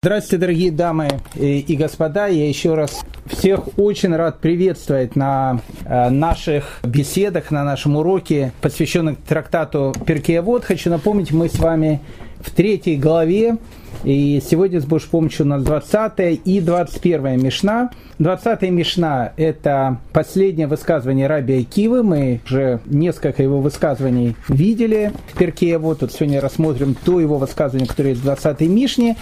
[0.00, 2.28] Здравствуйте, дорогие дамы и господа.
[2.28, 9.16] Я еще раз всех очень рад приветствовать на э, наших беседах, на нашем уроке, посвященном
[9.16, 10.64] трактату Перкеевод.
[10.64, 12.00] Хочу напомнить, мы с вами
[12.38, 13.56] в третьей главе,
[14.04, 17.90] и сегодня с Божьей помощью у нас 20 и 21 Мишна.
[18.20, 22.04] 20 Мишна– это последнее высказывание Раби Акивы.
[22.04, 25.98] Мы уже несколько его высказываний видели в Перкеевод.
[25.98, 29.16] Тут сегодня рассмотрим то его высказывание, которое в 20 Мишне.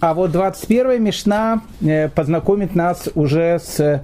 [0.00, 4.02] А вот 21 Мишна э, познакомит нас уже с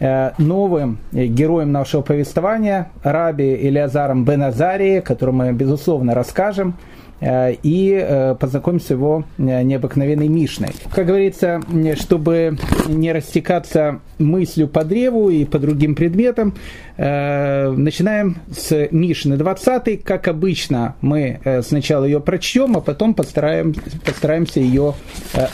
[0.00, 6.74] э, новым э, героем нашего повествования, Раби Илиазаром Беназарии, которому мы, безусловно, расскажем–
[7.20, 10.70] и э, познакомиться с его э, необыкновенной Мишной.
[10.94, 11.60] Как говорится,
[12.00, 16.54] чтобы не растекаться мыслью по древу и по другим предметам,
[16.96, 20.02] начинаем с Мишны 20.
[20.02, 24.94] Как обычно, мы сначала ее прочтем, а потом постараемся, постараемся ее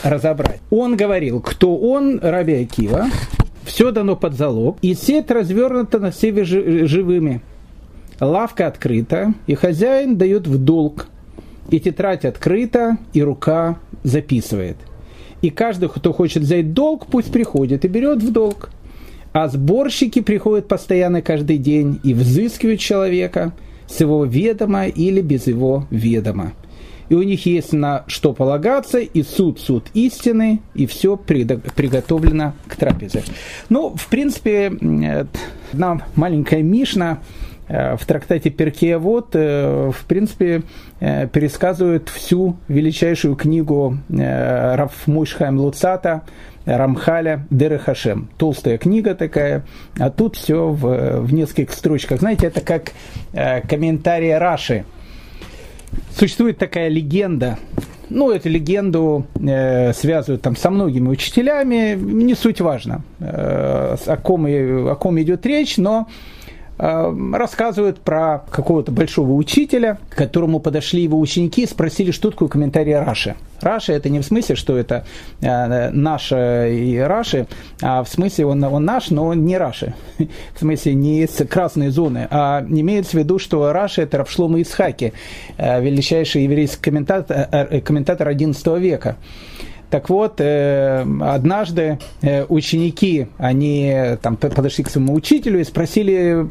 [0.03, 0.59] разобрать.
[0.71, 3.05] Он говорил, кто он, Раби Акива,
[3.65, 7.41] все дано под залог, и сеть развернута на севе живыми.
[8.19, 11.07] Лавка открыта, и хозяин дает в долг–
[11.69, 14.77] и тетрадь открыта, и рука записывает.
[15.41, 18.69] И каждый, кто хочет взять долг, пусть приходит и берет в долг.
[19.33, 23.53] А сборщики приходят постоянно каждый день и взыскивают человека
[23.87, 26.53] с его ведома или без его ведома.
[27.09, 32.75] И у них есть на что полагаться, и суд, суд истины, и все приготовлено к
[32.77, 33.23] трапезе.
[33.69, 34.71] Ну, в принципе,
[35.71, 40.63] одна маленькая Мишна, Э, в трактате Перкеевод, э, в принципе,
[40.99, 46.21] э, пересказывает всю величайшую книгу Раф Мушхайм Луцата,
[46.65, 48.29] Рамхаля Дерехашем.
[48.37, 49.65] Толстая книга такая,
[49.99, 52.19] а тут все в, в нескольких строчках.
[52.19, 52.91] Знаете, это как
[53.69, 54.83] комментарий Раши.
[56.17, 57.57] Существует такая легенда,
[58.09, 64.45] ну, эту легенду э, связывают там со многими учителями, не суть важно, э, о, ком,
[64.45, 66.07] о ком идет речь, но
[66.77, 72.95] рассказывают про какого-то большого учителя, к которому подошли его ученики и спросили, что такое комментарий
[72.97, 73.35] Раши.
[73.61, 75.05] Раши это не в смысле, что это
[75.41, 77.47] э, наше и Раши,
[77.81, 79.93] а в смысле он, он наш, но он не Раши.
[80.55, 85.13] В смысле не из красной зоны, а имеется в виду, что Раши это Равшлома Исхаки,
[85.57, 89.15] э, величайший еврейский комментатор, э, комментатор XI века.
[89.95, 96.49] Так вот, э, однажды э, ученики, они там подошли к своему учителю и спросили,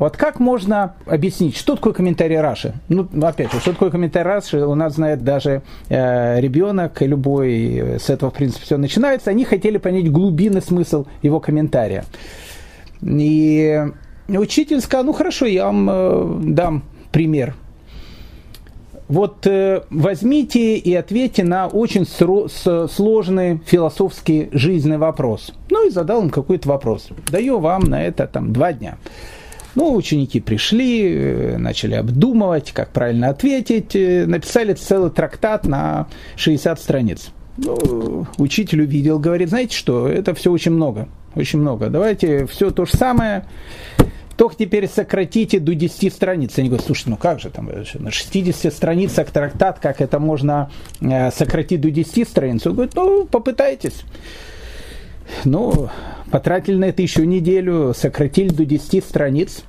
[0.00, 2.74] вот как можно объяснить, что такое комментарий Раши?
[2.88, 8.10] Ну, опять же, что такое комментарий Раши, у нас знает даже э, ребенок, любой, с
[8.10, 9.30] этого, в принципе, все начинается.
[9.30, 12.04] Они хотели понять глубинный смысл его комментария.
[13.02, 13.84] И
[14.26, 17.54] учитель сказал, ну хорошо, я вам дам пример
[19.08, 25.52] вот э, возьмите и ответьте на очень сложный философский жизненный вопрос.
[25.70, 27.08] Ну и задал им какой-то вопрос.
[27.30, 28.96] Даю вам на это там два дня.
[29.74, 36.80] Ну, ученики пришли, э, начали обдумывать, как правильно ответить, э, написали целый трактат на 60
[36.80, 37.30] страниц.
[37.56, 41.88] Ну, учитель увидел, говорит, знаете что, это все очень много, очень много.
[41.88, 43.44] Давайте все то же самое
[44.36, 46.58] только теперь сократите до 10 страниц.
[46.58, 51.30] Они говорят, слушай, ну как же там, на 60 страницах трактат, как это можно э,
[51.30, 52.66] сократить до 10 страниц?
[52.66, 54.02] Он говорит, ну попытайтесь.
[55.44, 55.88] Ну,
[56.30, 59.62] потратили на это еще неделю, сократили до 10 страниц,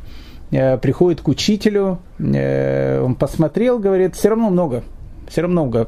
[0.52, 4.84] э, приходит к учителю, э, он посмотрел, говорит, все равно много,
[5.28, 5.88] все равно много.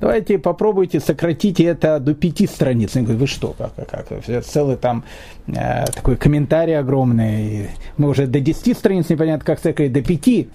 [0.00, 2.94] Давайте попробуйте сократить это до пяти страниц.
[2.94, 4.44] Я говорю, вы что, как, как, как?
[4.44, 5.04] целый там
[5.48, 7.70] э, такой комментарий огромный.
[7.96, 10.48] Мы уже до десяти страниц непонятно, как сократить, до пяти.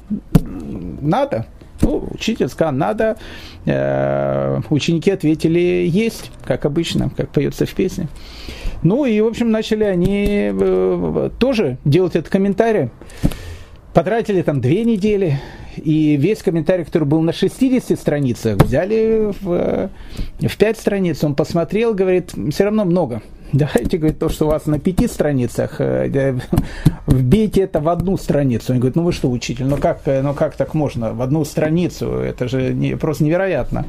[1.01, 1.45] Надо.
[1.81, 3.18] Ну, учитель сказал, надо.
[3.66, 8.07] Э, ученики ответили, есть, как обычно, как поется в песне.
[8.84, 12.89] Ну и, в общем, начали они э, тоже делать этот комментарий.
[13.97, 15.40] Потратили там две недели,
[15.75, 19.90] и весь комментарий, который был на 60 страницах, взяли в,
[20.40, 21.24] в 5 страниц.
[21.24, 23.24] Он посмотрел, говорит, все равно много.
[23.54, 26.38] Давайте, говорит, то, что у вас на пяти страницах, э,
[27.06, 28.74] вбейте это в одну страницу.
[28.74, 31.46] Он говорит, ну вы что, учитель, ну как, э, ну как так можно, в одну
[31.46, 33.86] страницу, это же не, просто невероятно.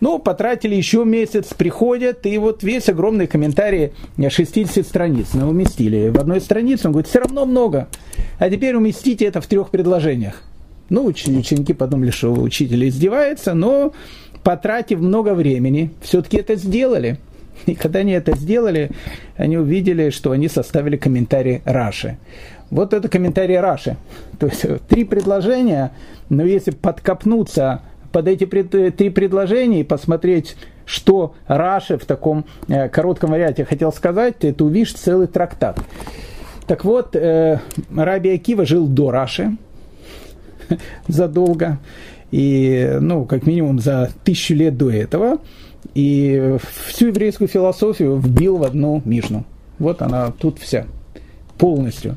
[0.00, 6.10] Ну, потратили еще месяц, приходят, и вот весь огромный комментарий 60 страниц мы уместили.
[6.10, 7.88] В одной странице он говорит, все равно много.
[8.38, 10.42] А теперь уместите это в трех предложениях.
[10.90, 13.92] Ну, ученики подумали, что учитель издевается, но
[14.42, 17.18] потратив много времени, все-таки это сделали.
[17.66, 18.90] И когда они это сделали,
[19.36, 22.16] они увидели, что они составили комментарий Раши.
[22.70, 23.96] Вот это комментарий Раши.
[24.38, 25.92] То есть три предложения,
[26.28, 33.30] но если подкопнуться под эти три предложения и посмотреть, что Раши в таком э, коротком
[33.30, 35.78] варианте хотел сказать, это увидишь целый трактат.
[36.66, 37.60] Так вот, э,
[37.94, 39.56] Раби Акива жил до Раши,
[41.08, 41.78] задолго,
[42.30, 45.38] и, ну, как минимум за тысячу лет до этого,
[45.94, 46.56] и
[46.86, 49.44] всю еврейскую философию вбил в одну Мишну.
[49.78, 50.86] Вот она тут вся
[51.58, 52.16] полностью.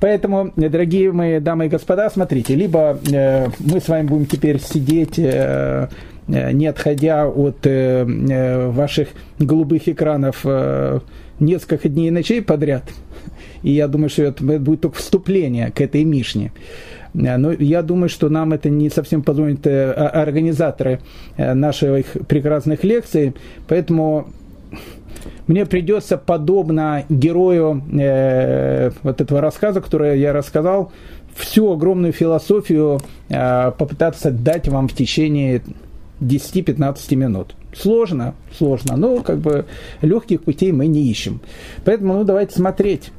[0.00, 5.18] Поэтому, дорогие мои дамы и господа, смотрите, либо э, мы с вами будем теперь сидеть,
[5.18, 5.88] э,
[6.28, 11.00] э не отходя от э, э, ваших голубых экранов э,
[11.40, 12.84] несколько дней и ночей подряд.
[13.62, 16.52] И я думаю, что это будет только вступление к этой Мишне.
[17.14, 21.00] Э, но я думаю, что нам это не совсем позволит организаторы
[21.36, 23.34] наших прекрасных лекций,
[23.68, 24.28] поэтому
[25.46, 30.92] мне придется, подобно герою э, вот этого рассказа, который я рассказал,
[31.34, 35.62] всю огромную философию э, попытаться дать вам в течение
[36.20, 37.54] 10-15 минут.
[37.74, 39.66] Сложно, сложно, но как бы
[40.02, 41.40] легких путей мы не ищем.
[41.84, 43.10] Поэтому ну, давайте смотреть.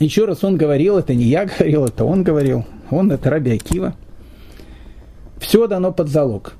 [0.00, 2.64] Еще раз он говорил, это не я говорил, это он говорил.
[2.90, 3.94] Он это Раби Акива.
[5.38, 6.54] Все дано под залог.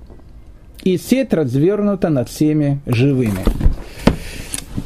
[0.82, 3.44] И сеть развернута над всеми живыми.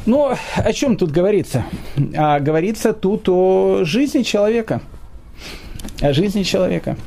[0.05, 1.65] Ну, о чем тут говорится?
[2.15, 4.81] А говорится тут о жизни человека.
[6.01, 6.97] О жизни человека.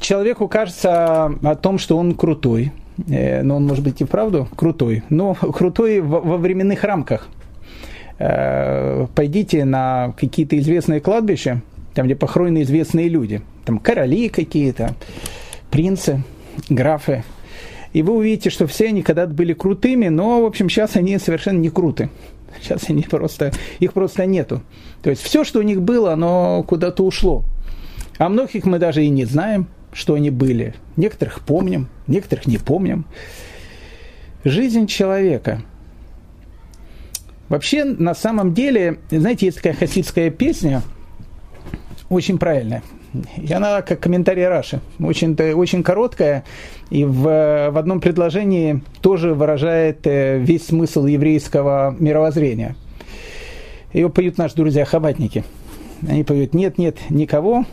[0.00, 2.72] Человеку кажется о том, что он крутой.
[3.08, 5.02] Э, но он может быть и вправду крутой.
[5.08, 7.28] Но крутой во временных рамках.
[8.18, 11.62] Э, пойдите на какие-то известные кладбища,
[11.94, 13.42] там, где похоронены известные люди.
[13.64, 14.94] Там короли какие-то,
[15.70, 16.22] принцы,
[16.68, 17.24] графы–
[17.94, 21.58] и вы увидите, что все они когда-то были крутыми, но, в общем, сейчас они совершенно
[21.58, 22.10] не круты.
[22.60, 24.62] Сейчас они просто, их просто нету.
[25.02, 27.44] То есть все, что у них было, оно куда-то ушло.
[28.18, 30.74] А многих мы даже и не знаем, что они были.
[30.96, 33.06] Некоторых помним, некоторых не помним.
[34.42, 35.62] Жизнь человека.
[37.54, 40.82] Вообще, на самом деле, знаете, есть такая хасидская песня,
[42.08, 42.82] очень правильная.
[43.36, 44.80] И она как комментарий Раши.
[44.98, 46.42] Очень, очень короткая.
[46.90, 47.22] И в,
[47.70, 52.74] в одном предложении тоже выражает э, весь смысл еврейского мировоззрения.
[53.92, 55.44] Ее поют наши друзья-хабатники.
[56.08, 57.66] Они поют «нет, нет, никого,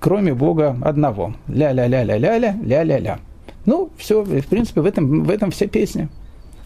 [0.00, 1.34] кроме Бога одного».
[1.46, 3.18] Ля-ля-ля-ля-ля-ля, ля-ля-ля.
[3.66, 6.08] Ну, все, в принципе, в этом, в этом вся песня.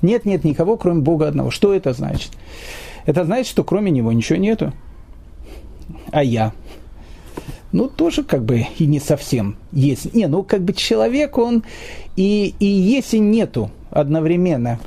[0.02, 1.50] Нет, нет никого, кроме Бога одного.
[1.50, 2.30] Что это значит?
[3.06, 4.72] Это значит, что кроме него ничего нету.
[6.12, 6.52] А я–
[7.72, 10.12] ну, тоже как бы и не совсем есть.
[10.14, 11.64] Не, ну, как бы человек, он
[12.16, 14.80] и, и есть, и нету одновременно.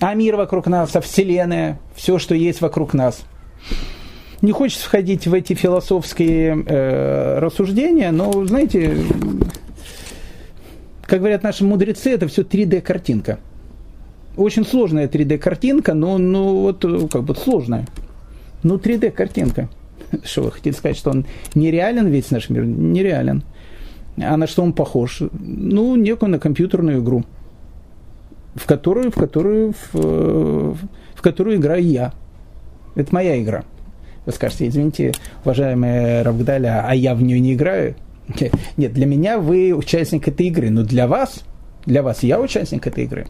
[0.00, 3.22] А мир вокруг нас, а Вселенная, все, что есть вокруг нас.
[4.42, 8.98] Не хочется входить в эти философские э, рассуждения, но, знаете,
[11.02, 13.38] как говорят наши мудрецы, это все 3D-картинка.
[14.36, 17.86] Очень сложная 3D-картинка, но ну, вот как бы сложная.
[18.62, 19.68] Ну, 3D-картинка.
[20.24, 22.64] Что вы хотите сказать, что он нереален весь наш мир?
[22.64, 23.44] Нереален.
[24.16, 25.22] А на что он похож?
[25.32, 27.24] Ну, некую на компьютерную игру,
[28.54, 30.76] в которую, в которую, в,
[31.14, 32.12] в которую играю я.
[32.94, 33.64] Это моя игра.
[34.24, 35.12] Вы скажете, извините,
[35.44, 37.96] уважаемая Равгдаля, а я в нее не играю?
[38.76, 41.42] Нет, для меня вы участник этой игры, но для вас,
[41.84, 43.26] для вас я участник этой игры.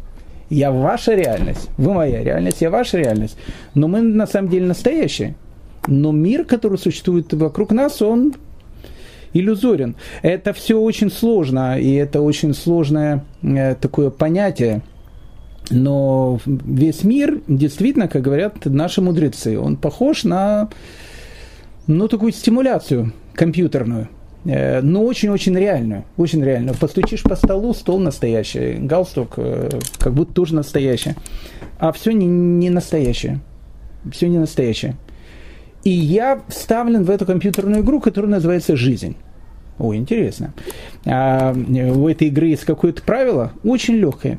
[0.50, 3.36] Я ваша реальность, вы моя реальность, я ваша реальность.
[3.74, 5.34] Но мы на самом деле настоящие
[5.86, 8.34] но мир, который существует вокруг нас, он
[9.32, 9.96] иллюзорен.
[10.22, 14.82] Это все очень сложно, и это очень сложное э, такое понятие.
[15.70, 20.68] Но весь мир, действительно, как говорят наши мудрецы, он похож на
[21.86, 24.08] ну, такую стимуляцию компьютерную,
[24.44, 26.76] но очень-очень реальную, очень реальную.
[26.76, 31.14] Постучишь по столу, стол настоящий, галстук э, как будто тоже настоящий,
[31.78, 33.40] а все не, не настоящее,
[34.12, 34.96] все не настоящее.
[35.82, 39.16] И я вставлен в эту компьютерную игру, которая называется «Жизнь».
[39.78, 40.54] О, интересно.
[41.04, 43.52] А у этой игры есть какое-то правило?
[43.64, 44.38] Очень легкое.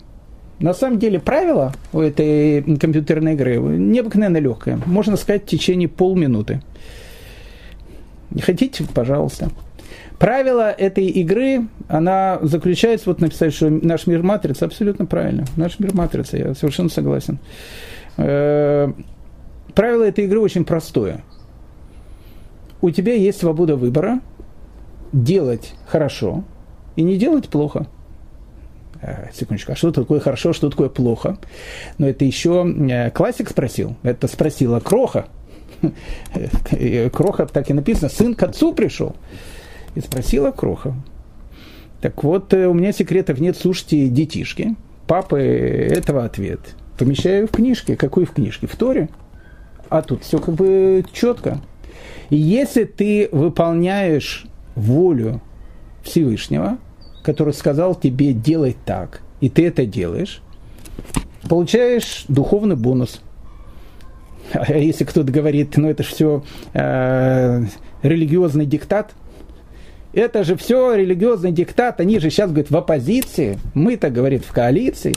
[0.59, 4.79] На самом деле правило у этой компьютерной игры необыкновенно легкое.
[4.85, 6.61] Можно сказать в течение полминуты.
[8.31, 8.85] Не хотите?
[8.93, 9.49] Пожалуйста.
[10.25, 15.45] Правило этой игры, она заключается, вот написать, что наш мир матрица, абсолютно правильно.
[15.55, 17.37] Наш мир матрица, я совершенно согласен.
[18.17, 18.91] Э,
[19.75, 21.23] правило этой игры очень простое–
[22.85, 24.21] у тебя есть свобода выбора
[25.11, 26.43] делать хорошо
[26.95, 27.87] и не делать плохо.
[29.01, 31.37] Э, секундочку, а что такое хорошо, что такое плохо?
[31.97, 33.95] Но это еще э, классик спросил.
[34.03, 35.25] Это спросила Кроха.
[37.11, 39.15] Кроха, так и написано, сын к отцу пришел.
[39.95, 40.93] И спросила Кроха.
[42.01, 44.75] Так вот, э, у меня секретов нет, слушайте, детишки.
[45.07, 46.59] папы этого ответ.
[46.97, 47.95] Помещаю в книжке.
[47.95, 48.67] Какой в книжке?
[48.67, 49.09] В Торе.
[49.89, 51.59] А тут все как бы четко.
[52.29, 55.41] И если ты выполняешь волю
[56.03, 56.77] Всевышнего,
[57.23, 60.41] который сказал тебе делать так, и ты это делаешь,
[61.49, 63.21] получаешь духовный бонус.
[64.53, 67.65] А если кто-то говорит, ну это же все э,
[68.03, 69.13] религиозный диктат,
[70.15, 75.13] это же все религиозный диктат, они же сейчас, говорят, в оппозиции, мы-то, говорит, в коалиции,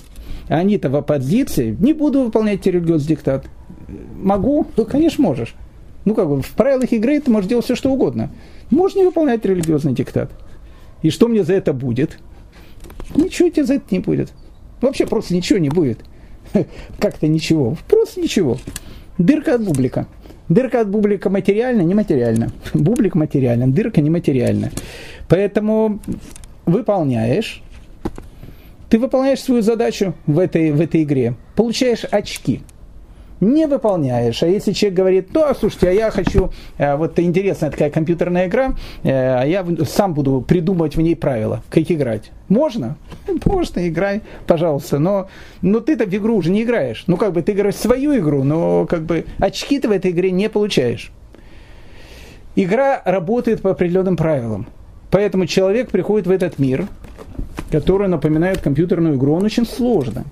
[0.49, 3.47] они-то в оппозиции, не буду выполнять религиозный диктат.
[4.17, 4.67] Могу?
[4.77, 5.55] Ну, конечно, можешь.
[6.05, 8.31] Ну, как бы, в правилах игры ты можешь делать все, что угодно.
[8.71, 10.33] Можно не выполнять религиозный диктат.
[11.03, 12.19] И что мне за это будет?
[13.15, 14.33] Ничего тебе за это не будет.
[14.81, 16.01] Вообще просто ничего не будет.
[16.99, 17.77] Как-то ничего.
[17.89, 18.59] Просто ничего.
[19.17, 20.07] Дырка от бублика.
[20.49, 22.51] Дырка от бублика материальна, нематериальна.
[22.75, 24.71] Бублик материален, дырка нематериальна.
[25.29, 26.01] Поэтому
[26.65, 27.63] выполняешь,
[28.89, 32.63] ты выполняешь свою задачу в этой, в этой игре, получаешь очки–
[33.41, 34.43] не выполняешь.
[34.43, 38.75] А если человек говорит, а слушайте, а я хочу, э, вот интересная такая компьютерная игра,
[39.03, 42.31] э, а я сам буду придумывать в ней правила, как играть.
[42.49, 42.97] Можно?
[43.45, 44.99] Можно, играй, пожалуйста.
[44.99, 45.29] Но,
[45.63, 47.05] но ты-то в игру уже не играешь.
[47.07, 50.31] Ну, как бы ты играешь свою игру, но как бы очки ты в этой игре
[50.31, 51.13] не получаешь.
[52.57, 54.67] Игра работает по определенным правилам.
[55.11, 56.87] Поэтому человек приходит в этот мир,
[57.71, 60.25] который напоминает компьютерную игру, он очень сложный.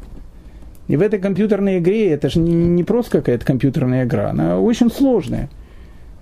[0.88, 4.90] И в этой компьютерной игре, это же не, не просто какая-то компьютерная игра, она очень
[4.90, 5.48] сложная.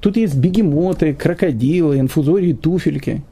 [0.00, 3.22] Тут есть бегемоты, крокодилы, инфузории, туфельки,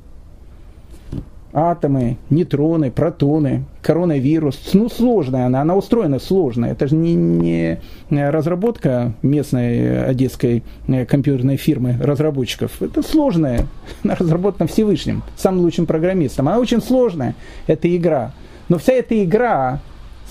[1.52, 4.58] атомы, нейтроны, протоны, коронавирус.
[4.72, 6.66] Ну, сложная она, она устроена сложно.
[6.66, 7.78] Это же не, не
[8.10, 12.80] разработка местной одесской э, компьютерной фирмы разработчиков.
[12.80, 13.66] Это сложная.
[14.02, 16.48] Она разработана Всевышним, самым лучшим программистом.
[16.48, 17.34] Она очень сложная,
[17.66, 18.32] это игра.
[18.68, 19.80] Но вся эта игра,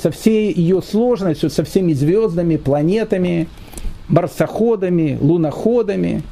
[0.01, 3.48] со всей ее сложностью, со всеми звездами, планетами,
[4.08, 6.24] марсоходами, луноходами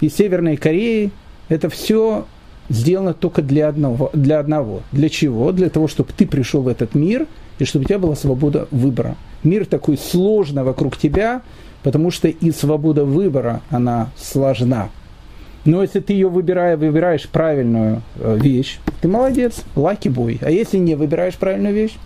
[0.00, 1.12] и Северной Кореей.
[1.48, 2.26] Это все
[2.68, 4.82] сделано только для одного, для одного.
[4.90, 5.52] Для чего?
[5.52, 7.26] Для того, чтобы ты пришел в этот мир
[7.58, 9.16] и чтобы у тебя была свобода выбора.
[9.44, 11.42] Мир такой сложный вокруг тебя,
[11.84, 14.90] потому что и свобода выбора, она сложна.
[15.64, 20.38] Но если ты ее выбираешь, выбираешь правильную э, вещь, ты молодец, лаки бой.
[20.40, 21.96] А если не выбираешь правильную вещь,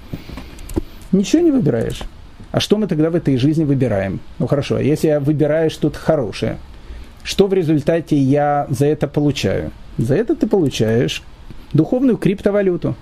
[1.12, 2.02] Ничего не выбираешь.
[2.52, 4.20] А что мы тогда в этой жизни выбираем?
[4.38, 6.58] Ну хорошо, а если я выбираю что-то хорошее,
[7.22, 9.70] что в результате я за это получаю?
[9.98, 11.22] За это ты получаешь
[11.72, 12.96] духовную криптовалюту.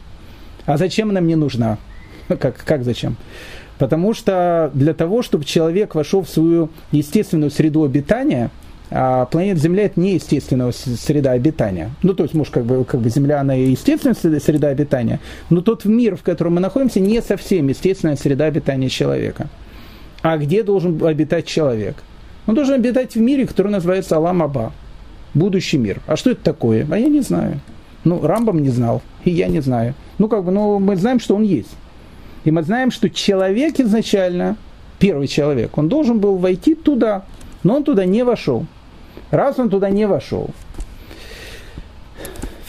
[0.67, 1.79] А зачем она мне нужна?
[2.29, 3.17] Как, как зачем?
[3.79, 8.51] Потому что для того, чтобы человек вошел в свою естественную среду обитания–
[8.91, 11.91] а планета Земля это не естественная среда обитания.
[12.03, 15.61] Ну, то есть, может, как бы, как бы Земля, она и естественная среда обитания, но
[15.61, 19.49] тот мир, в котором мы находимся, не совсем естественная среда обитания человека.
[20.23, 21.97] А где должен обитать человек?
[22.47, 24.73] Он должен обитать в мире, который называется Алам Аба,
[25.35, 26.01] будущий мир.
[26.07, 26.87] А что это такое?
[26.91, 27.61] А я не знаю.
[28.05, 29.95] Ну, Рамбам не знал, и я не знаю.
[30.19, 31.77] Ну, как бы, ну, мы знаем, что он есть.
[32.45, 34.57] И мы знаем, что человек изначально,
[34.99, 37.25] первый человек, он должен был войти туда,
[37.65, 38.67] но он туда не вошел.
[39.31, 40.51] Раз он туда не вошел,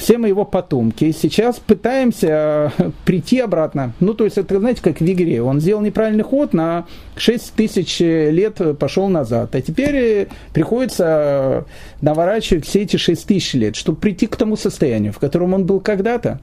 [0.10, 3.94] все мы его потомки, сейчас пытаемся э, прийти обратно.
[4.00, 5.42] Ну, то есть, это, знаете, как в игре.
[5.42, 6.88] Он сделал неправильный ход, на
[7.18, 9.54] 6 тысяч лет пошел назад.
[9.54, 11.66] А теперь э, приходится
[12.02, 15.80] наворачивать все эти 6 тысяч лет, чтобы прийти к тому состоянию, в котором он был
[15.80, 16.40] когда-то,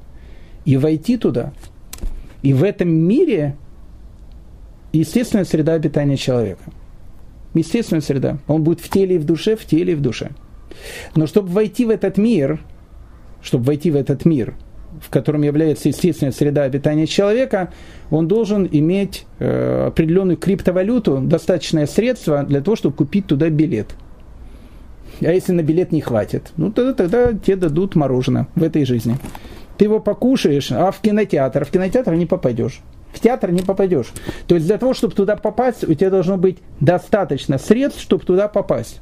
[0.65, 1.53] и войти туда.
[2.43, 3.57] И в этом мире
[4.93, 6.63] естественная среда обитания человека–
[7.61, 8.39] естественная среда.
[8.47, 10.31] Он будет в теле и в душе, в теле и в душе.
[11.15, 12.61] Но чтобы войти в этот мир,
[13.43, 14.55] чтобы войти в этот мир,
[15.01, 17.73] в котором является естественная среда обитания человека,
[18.11, 23.95] он должен иметь э, определенную криптовалюту, достаточное средство для того, чтобы купить туда билет.
[25.21, 29.17] А если на билет не хватит, ну тогда, тогда тебе дадут мороженое в этой жизни.
[29.79, 32.81] Ты его покушаешь, а в кинотеатр, в кинотеатр не попадешь
[33.13, 34.13] в театр не попадешь.
[34.47, 38.49] То есть для того, чтобы туда попасть, у тебя должно быть достаточно средств, чтобы туда
[38.49, 39.01] попасть.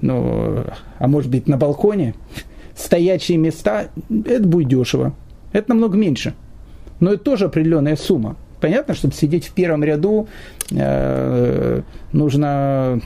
[0.00, 0.64] Ну,
[0.98, 2.14] а может быть на балконе,
[2.76, 5.14] стоячие места, это будет дешево.
[5.52, 6.34] Это намного меньше.
[7.00, 8.36] Но это тоже определенная сумма.
[8.60, 10.28] Понятно, чтобы сидеть в первом ряду,
[10.70, 13.00] э, нужно,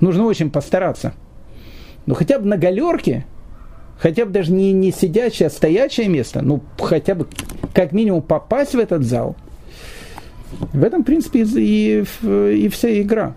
[0.00, 1.14] нужно очень постараться.
[2.06, 3.26] Но хотя бы на галерке
[4.04, 7.26] хотя бы даже не, не сидячее, а стоячее место, ну, хотя бы
[7.72, 9.34] как минимум попасть в этот зал,
[10.74, 13.34] в этом, в принципе, и, и, вся игра.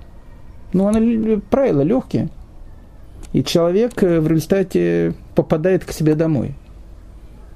[0.73, 2.27] Ну, она, правила легкие.
[3.31, 6.53] И человек э, в результате попадает к себе домой.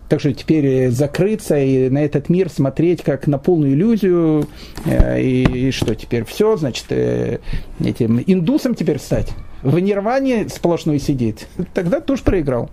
[0.08, 4.48] Так что теперь закрыться и на этот мир смотреть как на полную иллюзию,
[4.86, 7.40] э, и, и что теперь все, значит, э,
[7.84, 9.32] этим индусом теперь стать,
[9.64, 12.70] в нирване сплошной сидеть, тогда тоже проиграл.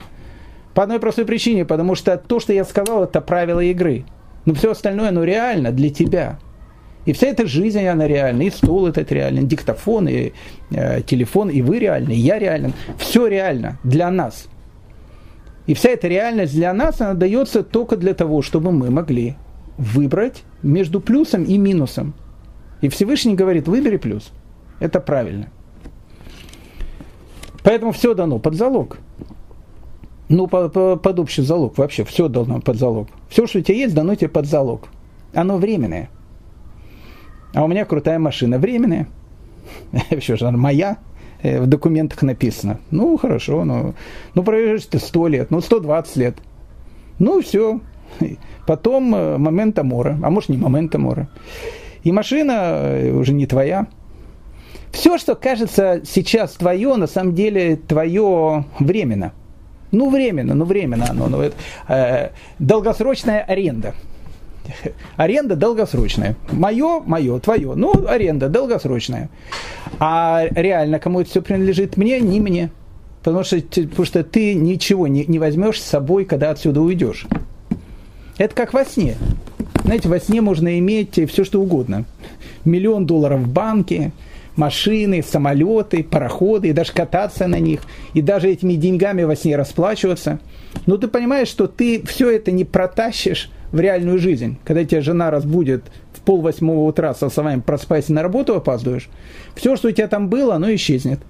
[0.78, 4.04] По одной простой причине, потому что то, что я сказал, это правила игры.
[4.44, 6.38] Но все остальное, оно реально для тебя.
[7.04, 10.34] И вся эта жизнь, она реальна, и стол этот реален, диктофон, и
[10.70, 12.74] э, телефон, и вы реальны, и я реален.
[12.96, 14.46] Все реально для нас–
[15.66, 19.34] и вся эта реальность для нас, она дается только для того, чтобы мы могли
[19.78, 22.14] выбрать между плюсом и минусом.
[22.82, 24.30] И Всевышний говорит, выбери плюс.
[24.78, 25.48] Это правильно.
[27.64, 28.98] Поэтому все дано под залог.
[30.28, 32.04] Ну, под, под общий залог вообще.
[32.04, 33.08] Все дано под залог.
[33.28, 34.88] Все, что у тебя есть, дано тебе под залог.
[35.32, 36.10] Оно временное.
[37.54, 38.58] А у меня крутая машина.
[38.58, 39.08] Временная.
[40.10, 40.98] Вообще же моя.
[41.42, 42.80] Э, в документах написано.
[42.90, 43.94] Ну, хорошо, ну,
[44.34, 46.36] ну проезжаешь ты 100 лет, ну, 120 лет.
[47.18, 47.80] Ну, все.
[48.66, 51.28] Потом э, момента мора, а может не момента мора.
[52.02, 53.86] И машина э, уже не твоя.
[54.90, 59.32] Все, что кажется сейчас твое, на самом деле твое временно.
[59.90, 61.28] Ну, временно, ну, временно оно.
[61.28, 61.56] Ну, это,
[61.88, 63.94] э, долгосрочная аренда.
[65.16, 66.36] Аренда долгосрочная.
[66.52, 67.74] Мое, мое, твое.
[67.74, 69.30] Ну, аренда долгосрочная.
[69.98, 71.96] А реально кому это все принадлежит?
[71.96, 72.70] Мне, не мне.
[73.22, 77.26] Потому что, потому что ты ничего не, не возьмешь с собой, когда отсюда уйдешь.
[78.36, 79.16] Это как во сне.
[79.84, 82.04] Знаете, во сне можно иметь все, что угодно.
[82.64, 84.12] Миллион долларов в банке,
[84.58, 87.80] машины, самолеты, пароходы, и даже кататься на них,
[88.12, 90.40] и даже этими деньгами во сне расплачиваться.
[90.86, 94.58] Но ты понимаешь, что ты все это не протащишь в реальную жизнь.
[94.64, 99.08] Когда тебя жена разбудит в пол восьмого утра со словами «проспайся на работу, опаздываешь»,
[99.54, 101.20] все, что у тебя там было, оно исчезнет.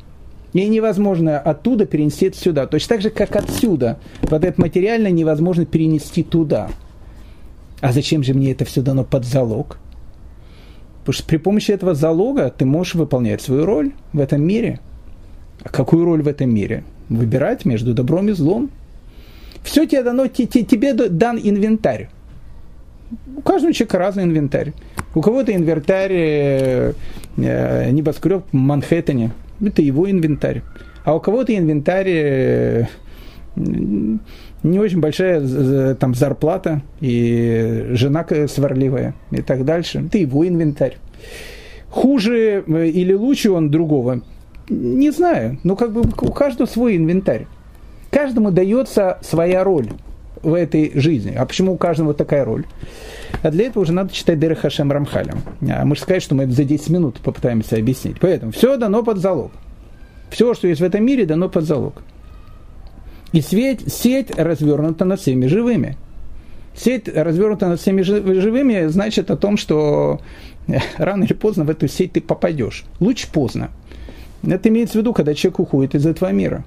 [0.54, 2.66] И невозможно оттуда перенести это сюда.
[2.66, 3.98] Точно так же, как отсюда.
[4.22, 6.70] Вот это материально невозможно перенести туда.
[7.80, 9.78] А зачем же мне это все дано под залог?
[11.08, 14.78] Потому что при помощи этого залога ты можешь выполнять свою роль в этом мире.
[15.62, 16.84] А какую роль в этом мире?
[17.08, 18.68] Выбирать между добром и злом.
[19.62, 22.10] Все тебе дано, тебе дан инвентарь.
[23.34, 24.74] У каждого человека разный инвентарь.
[25.14, 26.92] У кого-то инвентарь э,
[27.38, 29.30] э, небоскреб в Манхэттене.
[29.64, 30.60] Это его инвентарь.
[31.04, 32.86] А у кого-то инвентарь э,
[34.62, 40.04] не очень большая там зарплата и жена сварливая и так дальше.
[40.06, 40.96] Это его инвентарь.
[41.90, 44.20] Хуже э, или лучше он другого,
[44.68, 45.58] не знаю.
[45.64, 47.46] Но как бы у каждого свой инвентарь.
[48.10, 49.88] Каждому дается своя роль
[50.42, 51.34] в этой жизни.
[51.36, 52.64] А почему у каждого такая роль?
[53.42, 55.34] А для этого уже надо читать Дерech Хашем Рамхаля.
[55.70, 58.16] А мы же сказать, что мы это за 10 минут попытаемся объяснить.
[58.20, 59.52] Поэтому все дано под залог.
[60.30, 62.02] Все, что есть в этом мире, дано под залог.
[63.32, 65.96] И сеть, сеть развернута над всеми живыми.
[66.74, 70.20] Сеть развернута над всеми живыми значит о том, что
[70.96, 72.84] рано или поздно в эту сеть ты попадешь.
[73.00, 73.70] Лучше поздно.
[74.46, 76.64] Это имеется в виду, когда человек уходит из этого мира.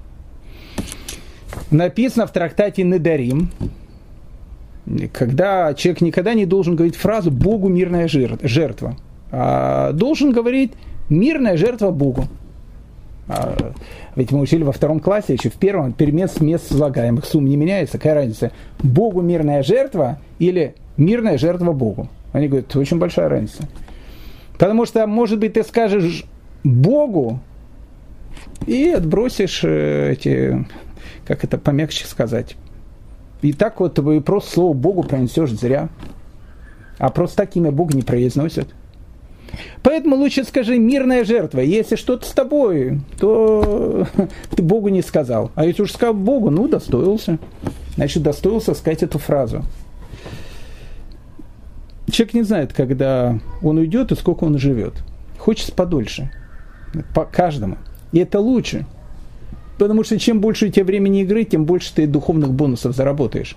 [1.70, 3.50] Написано в трактате Недарим,
[5.12, 8.96] когда человек никогда не должен говорить фразу «Богу мирная жертва»,
[9.30, 10.72] а должен говорить
[11.08, 12.28] «мирная жертва Богу».
[13.34, 13.72] А,
[14.14, 17.98] ведь мы учили во втором классе, еще в первом, перемес мест слагаемых, сумм не меняется,
[17.98, 18.52] какая разница?
[18.82, 22.08] Богу мирная жертва или мирная жертва Богу?
[22.32, 23.68] Они говорят, очень большая разница.
[24.52, 26.24] Потому что, может быть, ты скажешь
[26.62, 27.40] Богу
[28.66, 30.66] и отбросишь э, эти,
[31.26, 32.56] как это помягче сказать,
[33.40, 35.88] и так вот вы просто слово Богу пронесешь зря.
[36.98, 38.68] А просто так имя Бога не произносят.
[39.82, 41.60] Поэтому лучше скажи мирная жертва.
[41.60, 44.06] Если что-то с тобой, то
[44.50, 45.50] ты Богу не сказал.
[45.54, 47.38] А если уж сказал Богу, ну, достоился.
[47.96, 49.62] Значит, достоился сказать эту фразу.
[52.10, 54.94] Человек не знает, когда он уйдет и сколько он живет.
[55.38, 56.30] Хочется подольше.
[57.14, 57.78] По каждому.
[58.12, 58.86] И это лучше.
[59.78, 63.56] Потому что чем больше у тебя времени игры, тем больше ты духовных бонусов заработаешь.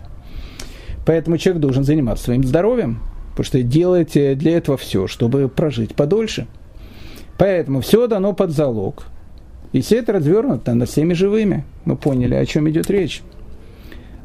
[1.06, 3.00] Поэтому человек должен заниматься своим здоровьем,
[3.36, 6.48] потому что делать для этого все, чтобы прожить подольше.
[7.38, 9.08] Поэтому все дано под залог.
[9.74, 11.66] И все это развернуто над всеми живыми.
[11.84, 13.24] Мы поняли, о чем идет речь.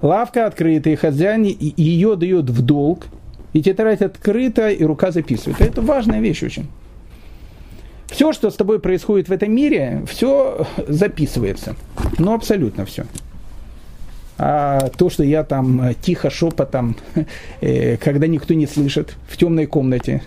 [0.01, 3.07] Лавка открыта, и хозяин ее дает в долг,
[3.53, 5.61] и тетрадь открыта, и рука записывает.
[5.61, 6.69] Это важная вещь очень.
[8.07, 11.75] Все, что с тобой происходит в этом мире, все записывается.
[12.19, 13.07] Ну, абсолютно все.
[14.43, 16.97] А то, что я там э, тихо, шепотом,
[17.61, 20.23] э, когда никто не слышит, в темной комнате,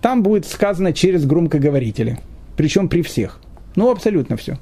[0.00, 2.18] там будет сказано через громкоговорители.
[2.56, 3.38] Причем при всех.
[3.76, 4.56] Ну, абсолютно все.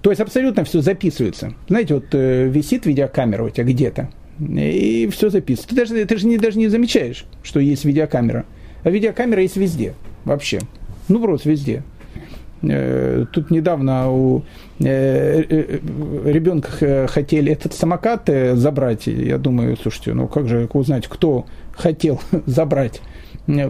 [0.00, 1.54] То есть абсолютно все записывается.
[1.68, 5.68] Знаете, вот э, висит видеокамера у тебя где-то, И все записывается.
[5.68, 8.44] Ты даже, ты же не, даже не замечаешь, что есть видеокамера.
[8.82, 9.94] А видеокамера есть везде,
[10.24, 10.58] вообще.
[11.06, 11.84] Ну, просто везде.
[12.62, 14.44] Э, тут недавно у
[14.78, 15.78] э, э,
[16.24, 19.06] ребенка хотели этот самокат забрать.
[19.06, 23.00] Я думаю, слушайте, ну как же узнать, кто хотел забрать?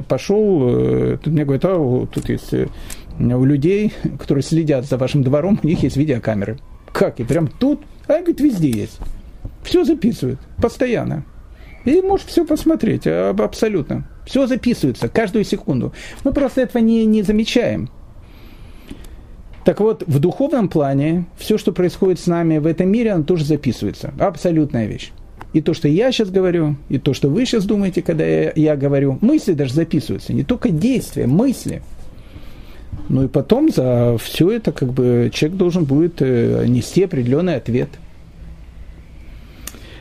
[0.06, 2.52] Пошел, тут мне говорят, а тут есть
[3.18, 6.58] у людей, которые следят за вашим двором, у них есть видеокамеры.
[6.92, 7.20] Как?
[7.20, 7.80] И прям тут?
[8.06, 8.98] А говорит, везде есть.
[9.62, 11.24] Все записывают, постоянно.
[11.86, 14.06] И можешь все посмотреть, абсолютно.
[14.26, 15.94] Все записывается, каждую секунду.
[16.22, 17.88] Мы просто этого не, не замечаем.
[19.64, 23.44] Так вот, в духовном плане все, что происходит с нами в этом мире, оно тоже
[23.44, 24.12] записывается.
[24.18, 25.12] Абсолютная вещь.
[25.52, 28.76] И то, что я сейчас говорю, и то, что вы сейчас думаете, когда я, я
[28.76, 31.82] говорю, мысли даже записываются, не только действия, мысли.
[33.08, 37.90] Ну и потом за все это как бы человек должен будет э, нести определенный ответ.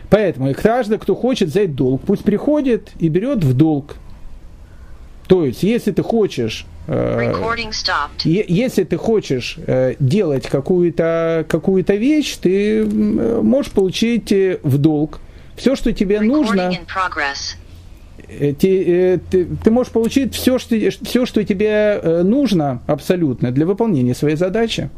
[0.10, 3.96] Поэтому и каждый, кто хочет взять долг, пусть приходит и берет в долг.
[5.28, 6.66] То есть, если ты хочешь
[8.58, 15.20] если ты хочешь э, делать какую-то какую вещь, ты можешь получить э, в долг
[15.56, 16.72] все, что тебе нужно.
[18.28, 24.38] Ты, ты, ты можешь получить все что, все, что тебе нужно абсолютно для выполнения своей
[24.38, 24.90] задачи.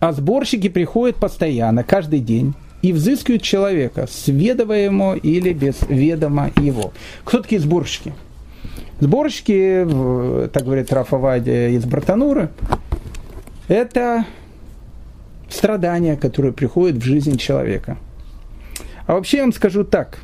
[0.00, 6.52] А сборщики приходят постоянно, каждый день, и взыскивают человека с ведомо ему или без ведома
[6.56, 6.92] его.
[7.24, 8.14] Кто такие сборщики?
[9.00, 9.86] Сборщики,
[10.52, 12.50] так говорит Рафавади из Братануры,
[13.68, 14.24] это
[15.48, 17.96] страдания, которые приходят в жизнь человека.
[19.06, 20.18] А вообще я вам скажу так.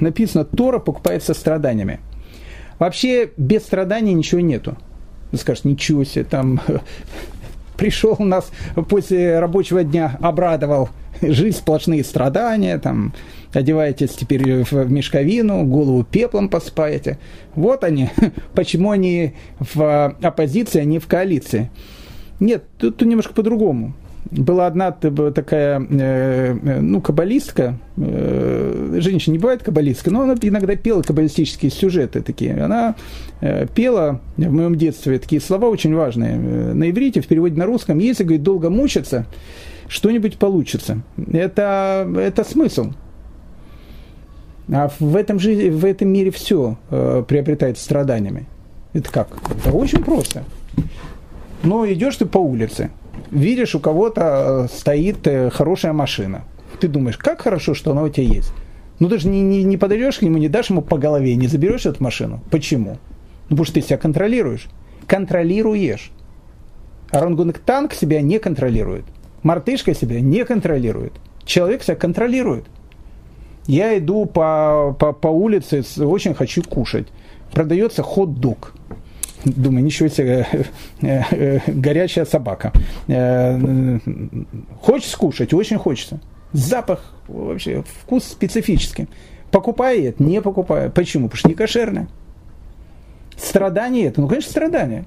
[0.00, 2.00] Написано, Тора покупается страданиями.
[2.78, 4.76] Вообще без страданий ничего нету.
[5.30, 6.60] Вы скажете, ничего себе, там
[7.76, 8.50] пришел нас
[8.88, 10.88] после рабочего дня, обрадовал,
[11.32, 13.12] жизнь сплошные страдания, там,
[13.52, 17.18] одеваетесь теперь в мешковину, голову пеплом поспаете.
[17.54, 18.10] Вот они,
[18.54, 21.70] почему они в оппозиции, а не в коалиции.
[22.40, 23.94] Нет, тут, тут немножко по-другому.
[24.30, 30.76] Была одна такая, э, э, ну, каббалистка, э, женщина не бывает каббалистка, но она иногда
[30.76, 32.62] пела каббалистические сюжеты такие.
[32.62, 32.94] Она
[33.74, 36.36] пела в моем детстве такие слова очень важные.
[36.36, 39.26] На иврите, в переводе на русском, если, говорит, долго мучиться,
[39.88, 41.02] что-нибудь получится.
[41.32, 42.92] Это, это смысл.
[44.70, 48.46] А в этом, жизни, в этом мире все э, приобретает страданиями.
[48.92, 49.28] Это как?
[49.50, 50.44] Это очень просто.
[51.62, 52.90] Но идешь ты по улице,
[53.30, 56.44] видишь, у кого-то э, стоит э, хорошая машина.
[56.80, 58.52] Ты думаешь, как хорошо, что она у тебя есть.
[58.98, 61.46] Ну, ты же не, не, не подойдешь к нему, не дашь ему по голове, не
[61.46, 62.40] заберешь эту машину.
[62.50, 62.98] Почему?
[63.48, 64.66] Ну, потому что ты себя контролируешь.
[65.06, 66.10] Контролируешь.
[67.10, 69.04] Орангутанг себя не контролирует.
[69.42, 71.12] Мартышка себя не контролирует.
[71.44, 72.64] Человек себя контролирует.
[73.66, 77.06] Я иду по, по, по улице, очень хочу кушать.
[77.52, 78.72] Продается хот-дог.
[79.44, 80.46] Думаю, ничего себе,
[81.02, 82.72] э, э, горячая собака.
[83.06, 83.98] Э,
[84.80, 85.54] хочешь скушать?
[85.54, 86.20] Очень хочется.
[86.52, 89.06] Запах, вообще, вкус специфический.
[89.50, 90.18] Покупает?
[90.18, 90.90] Не покупаю.
[90.90, 91.28] Почему?
[91.28, 92.08] Потому что не кошерное.
[93.36, 94.20] Страдание это?
[94.20, 95.04] Ну, конечно, страдание.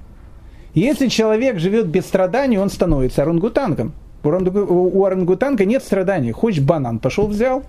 [0.74, 3.92] Если человек живет без страданий, он становится орангутангом.
[4.24, 6.32] У орангутанга нет страданий.
[6.32, 7.64] Хочешь банан, пошел взял.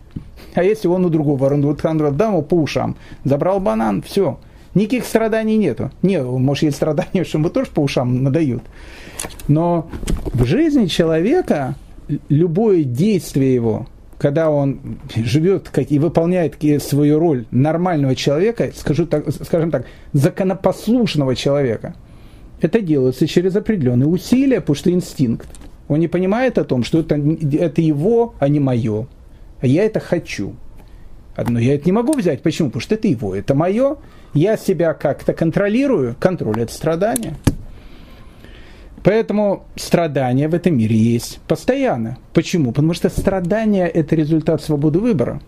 [0.53, 4.37] А если он у другого орангутанга дал ему по ушам, забрал банан, все.
[4.75, 5.91] Никаких страданий нету.
[6.01, 8.63] Нет, может, есть страдания, что ему тоже по ушам надают.
[9.47, 9.89] Но
[10.25, 11.75] в жизни человека
[12.29, 13.87] любое действие его,
[14.17, 14.79] когда он
[15.15, 21.95] живет как, и выполняет свою роль нормального человека, скажу так, скажем так, законопослушного человека,
[22.61, 25.47] это делается через определенные усилия, потому что инстинкт.
[25.87, 29.07] Он не понимает о том, что это, это его, а не мое.
[29.61, 30.55] А я это хочу.
[31.37, 32.41] Но я это не могу взять.
[32.41, 32.69] Почему?
[32.69, 33.97] Потому что это его, это мое.
[34.33, 36.15] Я себя как-то контролирую.
[36.19, 37.35] Контроль– это страдание.
[39.03, 42.17] Поэтому страдания в этом мире есть постоянно.
[42.33, 42.71] Почему?
[42.71, 45.41] Потому что страдания– это результат свободы выбора.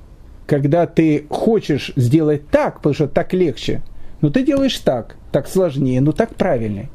[0.46, 3.82] Когда ты хочешь сделать так, потому что так легче,
[4.22, 6.90] но ты делаешь так, так сложнее, но так правильнее.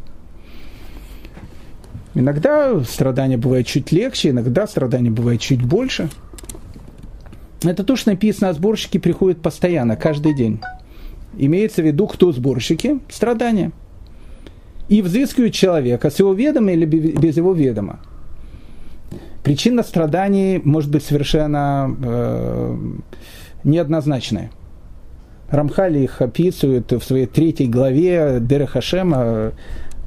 [2.15, 6.09] Иногда страдания бывают чуть легче, иногда страдания бывают чуть больше.
[7.63, 10.61] Это то, что написано, а сборщики приходят постоянно, каждый день.
[11.37, 12.99] Имеется в виду, кто сборщики?
[13.09, 13.71] Страдания.
[14.89, 18.01] И взыскивают человека с его ведома или без его ведома.
[19.45, 22.77] Причина страданий может быть совершенно э,
[23.63, 24.51] неоднозначная.
[25.49, 29.53] Рамхали их описывают в своей третьей главе Дерехашема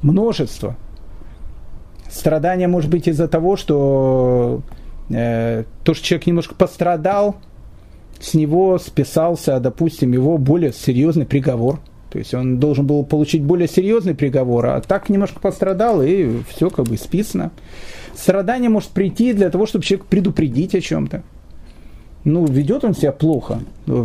[0.02, 0.76] множество–
[2.14, 4.62] Страдание может быть из-за того, что
[5.10, 7.36] э, то, что человек немножко пострадал,
[8.20, 11.80] с него списался, допустим, его более серьезный приговор.
[12.10, 16.70] То есть он должен был получить более серьезный приговор, а так немножко пострадал, и все
[16.70, 17.50] как бы списано.
[18.14, 21.24] Страдание может прийти для того, чтобы человек предупредить о чем-то.
[22.22, 23.58] Ну, ведет он себя плохо.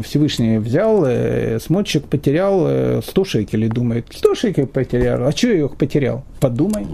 [0.04, 5.66] Всевышний взял, э, человек потерял э, 100 шекелей, думает, 100 шекелей потерял, а что я
[5.66, 6.24] их потерял?
[6.40, 6.88] Подумай.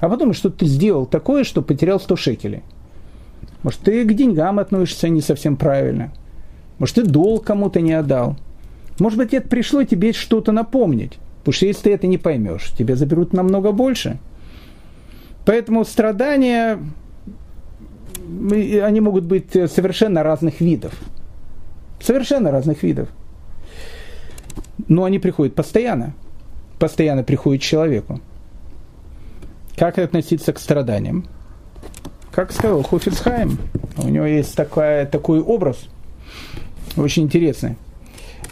[0.00, 2.62] А подумай, что ты сделал такое, что потерял 100 шекелей.
[3.62, 6.12] Может, ты к деньгам относишься не совсем правильно.
[6.78, 8.36] Может, ты долг кому-то не отдал.
[8.98, 11.18] Может быть, это пришло тебе что-то напомнить.
[11.40, 14.18] Потому что если ты это не поймешь, тебе заберут намного больше.
[15.44, 16.78] Поэтому страдания,
[18.82, 20.98] они могут быть совершенно разных видов.
[22.00, 23.08] Совершенно разных видов.
[24.88, 26.14] Но они приходят постоянно.
[26.78, 28.20] Постоянно приходят человеку.
[29.76, 31.26] Как относиться к страданиям?
[32.32, 33.58] Как сказал Хофицхайм,
[33.98, 35.88] у него есть такая, такой образ,
[36.96, 37.76] очень интересный.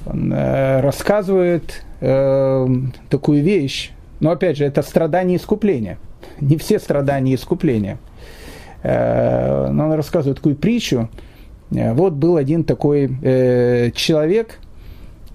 [0.07, 2.67] Он э, рассказывает э,
[3.09, 5.99] такую вещь, но опять же, это страдание и искупление.
[6.41, 7.99] Не все страдания искупления.
[8.83, 11.09] Э, но он рассказывает такую притчу.
[11.71, 14.59] Э, вот был один такой э, человек,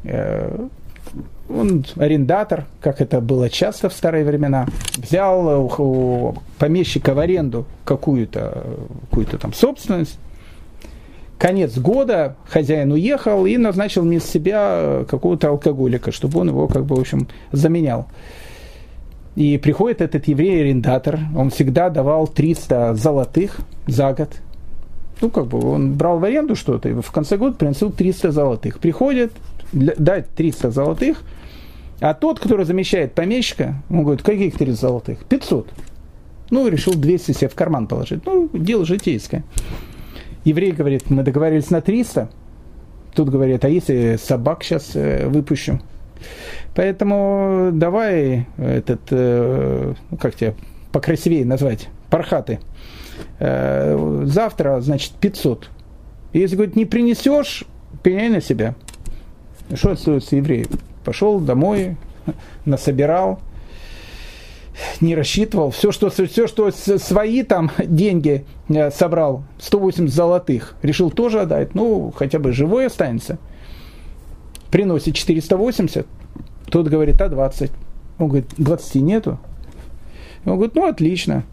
[0.03, 0.67] э,
[1.49, 8.65] он арендатор, как это было часто в старые времена, взял у помещика в аренду какую-то
[9.09, 10.17] какую там собственность,
[11.37, 16.95] конец года хозяин уехал и назначил вместо себя какого-то алкоголика, чтобы он его, как бы,
[16.95, 18.07] в общем, заменял.
[19.35, 24.29] И приходит этот еврей-арендатор, он всегда давал 300 золотых за год.
[25.21, 28.79] Ну, как бы он брал в аренду что-то, и в конце года приносил 300 золотых.
[28.79, 29.33] Приходит,
[29.73, 31.23] дать 300 золотых,
[31.99, 35.25] а тот, который замещает помещика, он говорит, каких 300 золотых?
[35.25, 35.69] 500.
[36.49, 38.25] Ну, решил 200 себе в карман положить.
[38.25, 39.43] Ну, дело житейское.
[40.43, 42.29] Еврей говорит, мы договорились на 300.
[43.15, 45.79] Тут говорят, а если собак сейчас э, выпущу?
[46.75, 50.53] Поэтому давай этот, э, ну как тебя
[50.91, 52.59] покрасивее назвать, пархаты.
[53.39, 55.69] Э, завтра, значит, 500.
[56.33, 57.63] Если, говорит, не принесешь,
[58.01, 58.75] пеняй на себя.
[59.75, 60.67] Что остается еврею?
[61.03, 61.97] Пошел домой,
[62.65, 63.39] насобирал,
[65.01, 65.71] не рассчитывал.
[65.71, 71.75] Все, что, все, что свои там деньги э, собрал, 180 золотых, решил тоже отдать.
[71.75, 73.37] Ну, хотя бы живой останется.
[74.71, 76.07] Приносит 480.
[76.69, 77.71] Тот говорит, а 20.
[78.19, 79.39] Он говорит, 20 нету.
[80.45, 81.43] Он говорит, ну, отлично.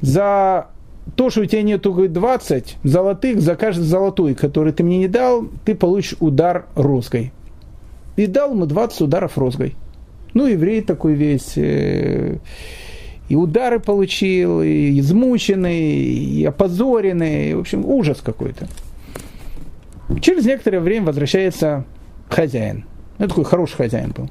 [0.00, 0.68] За
[1.14, 5.08] то, что у тебя нету, говорит, 20 золотых, за каждый золотой, который ты мне не
[5.08, 7.32] дал, ты получишь удар розгой.
[8.16, 9.76] И дал ему 20 ударов розгой.
[10.34, 12.38] Ну, еврей такой весь, э,
[13.28, 18.66] и удары получил, и измученный, и опозоренный, в общем, ужас какой-то.
[20.20, 21.84] Через некоторое время возвращается
[22.28, 22.84] хозяин.
[23.18, 24.28] Ну, такой хороший хозяин был.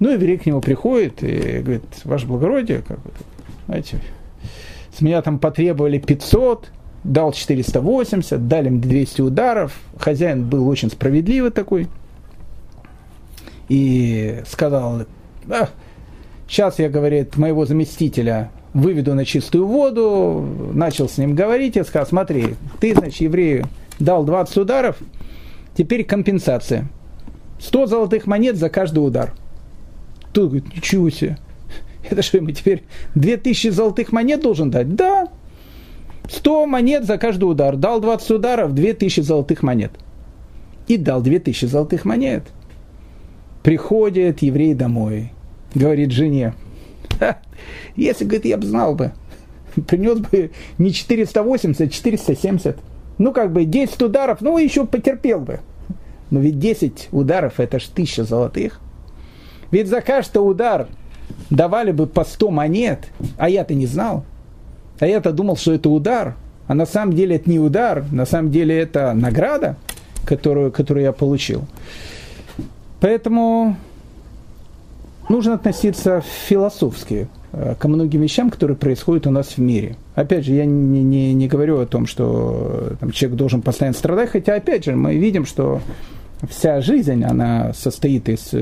[0.00, 3.10] Ну, еврей к нему приходит и говорит, ваше благородие, как бы,
[3.66, 3.98] знаете,
[4.96, 6.70] с меня там потребовали 500,
[7.02, 9.76] дал 480, дали мне 200 ударов.
[9.98, 11.88] Хозяин был очень справедливый такой.
[13.68, 15.02] И сказал,
[15.48, 15.68] а,
[16.46, 22.06] сейчас я, говорит, моего заместителя выведу на чистую воду, начал с ним говорить, и сказал,
[22.06, 23.66] смотри, ты, значит, еврею
[23.98, 24.96] дал 20 ударов,
[25.76, 26.88] теперь компенсация.
[27.58, 29.32] 100 золотых монет за каждый удар.
[30.32, 31.38] Тут говорит, ничего себе.
[32.10, 34.94] Это что, ему теперь 2000 золотых монет должен дать?
[34.94, 35.28] Да.
[36.28, 37.76] 100 монет за каждый удар.
[37.76, 39.92] Дал 20 ударов, 2000 золотых монет.
[40.86, 42.44] И дал 2000 золотых монет.
[43.62, 45.32] Приходит еврей домой,
[45.74, 46.54] говорит жене,
[47.96, 49.12] если, говорит, я бы знал бы,
[49.86, 52.78] принес бы не 480, а 470.
[53.16, 55.60] Ну, как бы 10 ударов, ну, еще потерпел бы.
[56.30, 58.80] Но ведь 10 ударов это ж 1000 золотых.
[59.70, 60.88] Ведь за каждый удар
[61.50, 64.24] давали бы по 100 монет, а я-то не знал.
[65.00, 66.34] А я-то думал, что это удар.
[66.66, 69.76] А на самом деле это не удар, на самом деле это награда,
[70.24, 71.64] которую, которую я получил.
[73.00, 73.76] Поэтому
[75.28, 79.96] нужно относиться философски э, ко многим вещам, которые происходят у нас в мире.
[80.14, 84.30] Опять же, я не, не, не говорю о том, что там, человек должен постоянно страдать,
[84.30, 85.82] хотя, опять же, мы видим, что
[86.48, 88.54] вся жизнь, она состоит из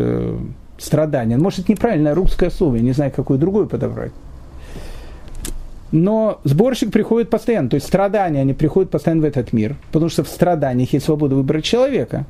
[0.78, 1.36] страданий.
[1.36, 4.12] Может, это неправильное русское слово, я не знаю, какое другое подобрать.
[5.92, 10.24] Но сборщик приходит постоянно, то есть страдания, они приходят постоянно в этот мир, потому что
[10.24, 12.24] в страданиях есть свобода выбора человека.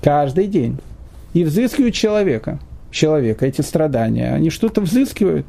[0.00, 0.78] Каждый день
[1.34, 2.58] и взыскивают человека.
[2.90, 5.46] Человека, эти страдания, они что-то взыскивают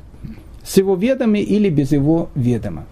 [0.64, 2.86] с его ведома или без его ведома.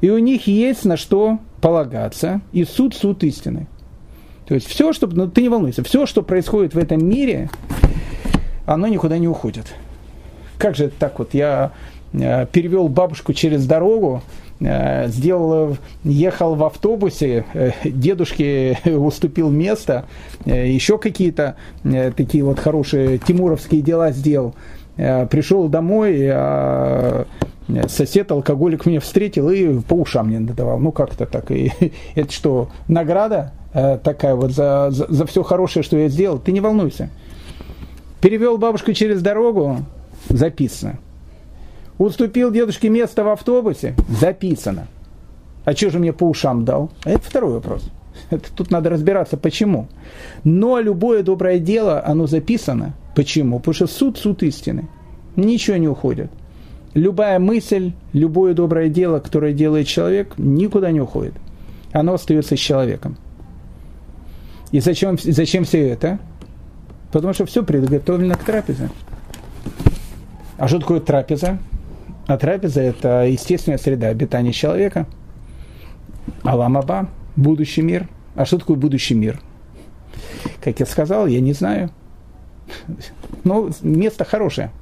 [0.00, 3.66] и у них есть на что полагаться, и суд– суд истины.
[4.46, 7.50] То есть все, что, ну, ты не волнуйся, все, что происходит в этом мире,
[8.68, 9.74] оно никуда не уходит.
[10.58, 11.32] Как же это так вот?
[11.32, 11.72] Я
[12.12, 14.22] э, перевел бабушку через дорогу,
[14.60, 20.04] э, сделал, ехал в автобусе, э, дедушке уступил место,
[20.44, 24.54] еще какие-то такие вот хорошие тимуровские дела сделал.
[24.96, 27.24] Пришел домой, а
[27.86, 30.78] сосед алкоголик меня встретил и по ушам мне надавал.
[30.78, 31.50] Ну как-то так.
[31.52, 31.72] И
[32.16, 36.38] это что, награда такая вот за, за, за все хорошее, что я сделал?
[36.38, 37.10] Ты не волнуйся.
[38.20, 39.78] Перевел бабушку через дорогу,
[40.28, 40.98] записано.
[41.98, 44.86] Уступил дедушке место в автобусе, записано.
[45.64, 46.90] А что же мне по ушам дал?
[47.04, 47.90] А это второй вопрос.
[48.30, 49.88] Это, тут надо разбираться, почему.
[50.44, 52.94] Но любое доброе дело, оно записано.
[53.14, 53.58] Почему?
[53.58, 54.88] Потому что суд, суд истины.
[55.36, 56.30] Ничего не уходит
[56.94, 61.34] любая мысль, любое доброе дело, которое делает человек, никуда не уходит.
[61.92, 63.16] Оно остается с человеком.
[64.72, 66.18] И зачем, зачем все это?
[67.10, 68.90] Потому что все приготовлено к трапезе.
[70.56, 71.58] А что такое трапеза?
[72.26, 75.06] А трапеза– это естественная среда обитания человека.
[76.42, 78.08] Аламаба, будущий мир.
[78.34, 79.40] А что такое будущий мир?
[80.62, 81.90] Как я сказал, я не знаю.
[83.44, 84.70] Но место хорошее–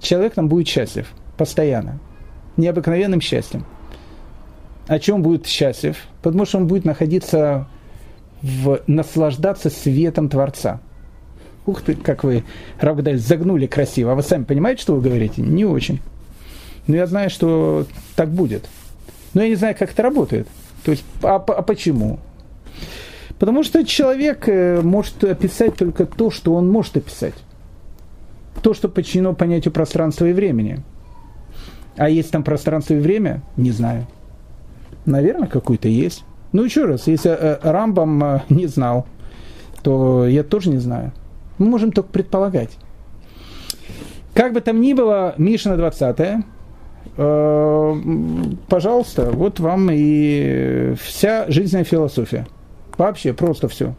[0.00, 1.98] человек там будет счастлив постоянно,
[2.56, 3.64] необыкновенным счастьем.
[4.86, 5.96] О чем будет счастлив?
[6.22, 7.68] Потому что он будет находиться
[8.42, 10.80] в, наслаждаться светом Творца.
[11.70, 12.42] Ух ты, как вы,
[12.80, 14.10] Равгадаль, загнули красиво.
[14.10, 15.40] А вы сами понимаете, что вы говорите?
[15.40, 16.00] Не очень.
[16.88, 18.68] Но я знаю, что так будет.
[19.34, 20.48] Но я не знаю, как это работает.
[20.84, 22.18] То есть, а, а почему?
[23.38, 27.34] Потому что человек э, может описать только то, что он может описать
[28.62, 30.82] то, что подчинено понятию пространства и времени.
[31.96, 33.42] А есть там пространство и время?
[33.56, 34.08] Не знаю.
[35.06, 36.24] Наверное, какой-то есть.
[36.50, 39.06] Ну, еще раз, если э, Рамбам э, не знал,
[39.82, 41.12] то я тоже не знаю.
[41.60, 42.70] Мы можем только предполагать.
[44.32, 46.44] Как бы там ни было, Мишина 20
[47.16, 47.94] э,
[48.66, 52.46] пожалуйста, вот вам и вся жизненная философия.
[52.96, 53.94] Вообще, просто все.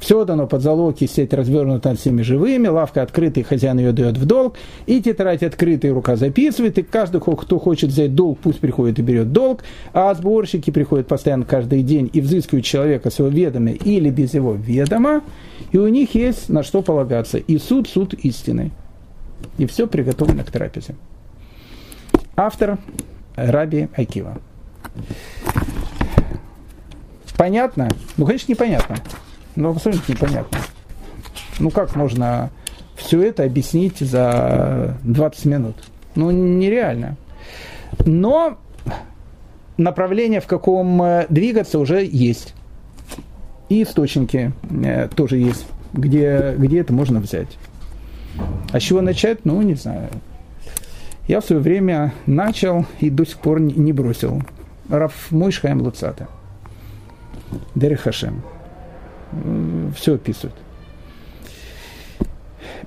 [0.00, 4.16] Все дано под залог, и сеть развернута над всеми живыми, лавка открытая, хозяин ее дает
[4.16, 8.98] в долг, и тетрадь открытая, рука записывает, и каждый, кто хочет взять долг, пусть приходит
[8.98, 13.72] и берет долг, а сборщики приходят постоянно каждый день и взыскивают человека с его ведома
[13.72, 15.20] или без его ведома,
[15.70, 17.36] и у них есть на что полагаться.
[17.36, 18.70] И суд, суд истины.
[19.58, 20.94] И все приготовлено к трапезе.
[22.36, 22.78] Автор
[23.36, 24.38] Раби Акива.
[27.36, 27.88] Понятно?
[28.16, 28.96] Ну, конечно, непонятно.
[29.56, 30.58] Ну, абсолютно непонятно.
[31.58, 32.50] Ну, как можно
[32.96, 35.76] все это объяснить за 20 минут?
[36.14, 37.16] Ну, нереально.
[38.04, 38.58] Но
[39.76, 42.54] направление, в каком э, двигаться, уже есть.
[43.68, 44.52] И источники
[44.84, 47.58] э, тоже есть, где, где это можно взять.
[48.72, 49.44] А с чего начать?
[49.44, 50.08] Ну, не знаю.
[51.26, 54.42] Я в свое время начал и до сих пор не бросил.
[54.88, 56.28] Раф Мойшхайм Луцата.
[57.74, 58.42] Дери Хашем
[59.96, 60.54] все описывает.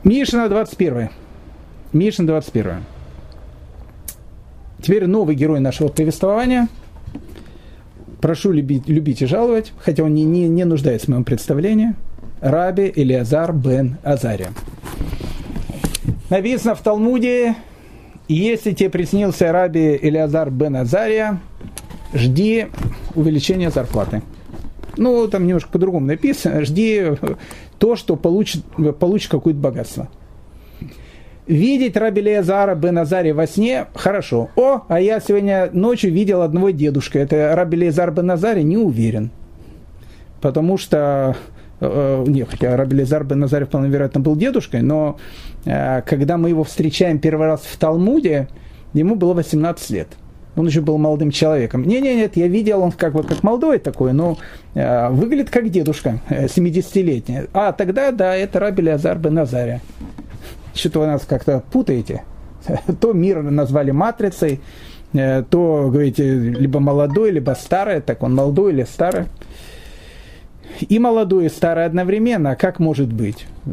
[0.04, 1.10] Мишина 21.
[1.94, 2.84] Мишина 21.
[4.82, 6.68] Теперь новый герой нашего повествования.
[8.20, 11.94] Прошу любить, любить и жаловать, хотя он не, не, не нуждается в моем представлении.
[12.42, 14.52] Раби Элиазар бен Азария.
[16.30, 17.56] Написано в Талмуде,
[18.28, 21.40] если тебе приснился Раби Элиазар бен Азария,
[22.14, 22.68] жди
[23.16, 24.22] увеличения зарплаты.
[24.98, 26.64] Ну, там немножко по-другому написано.
[26.64, 27.12] Жди
[27.80, 28.64] то, что получит,
[29.00, 30.10] получит какое-то богатство.
[31.46, 34.50] Видеть Раби Леазара бен Азари во сне– хорошо.
[34.56, 37.20] О, а я сегодня ночью видел одного дедушка.
[37.20, 38.62] Это Раби Леазар бен Азари?
[38.62, 39.32] Не уверен.
[40.40, 41.36] Потому что
[41.82, 45.18] э, нет, хотя Раби Лезар бен Назарев, вполне вероятно, был дедушкой, но
[45.66, 48.50] э, когда мы его встречаем первый раз в Талмуде,
[48.94, 50.08] ему было 18 лет–
[50.56, 51.84] он еще был молодым человеком.
[51.84, 54.38] Не-не-нет, я видел, он как бы как молодой такой, но
[54.76, 57.48] э, выглядит как дедушка, э, 70-летний.
[57.54, 59.82] А тогда, да, это Раби Азар бен Назария.
[60.76, 62.24] Что-то вы нас как-то путаете.
[63.02, 64.62] То мир назвали матрицей,
[65.14, 69.26] э, то, говорите, либо молодой, либо старый, так он молодой или старый.
[70.82, 73.46] И молодой, и старый одновременно, а как может быть?
[73.66, 73.72] Э,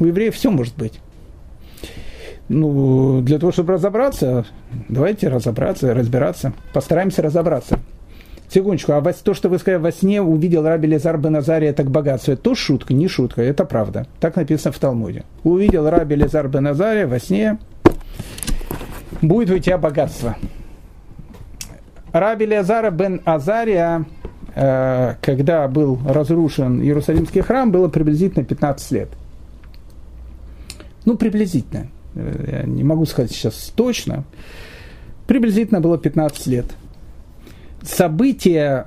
[0.00, 1.00] у евреев все может быть
[2.48, 4.46] ну, для того, чтобы разобраться,
[4.88, 6.52] давайте разобраться, разбираться.
[6.72, 7.78] Постараемся разобраться.
[8.48, 12.32] Секундочку, а то, что вы сказали, во сне увидел Раби Лезар бен Азария так богатство,
[12.32, 14.06] это шутка, не шутка, это правда.
[14.20, 15.24] Так написано в Талмуде.
[15.44, 17.58] Увидел Раби Лезар бен Азария во сне,
[19.20, 20.36] будет у тебя богатство.
[22.12, 24.06] Раби Леазара бен Азария,
[24.54, 29.08] э, когда был разрушен Иерусалимский храм, было приблизительно 15 лет.
[31.04, 31.88] Ну, приблизительно.
[32.18, 34.24] Э, я не могу сказать сейчас точно.
[35.26, 36.66] Приблизительно было 15 лет.
[37.82, 38.86] События,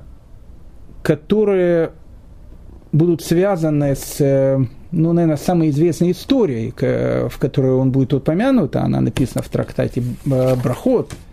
[1.01, 1.91] которые
[2.91, 4.59] будут связаны с, э,
[4.91, 11.13] ну, наверное, самой известной историей, в которой он будет упомянут, она написана в трактате Брахот–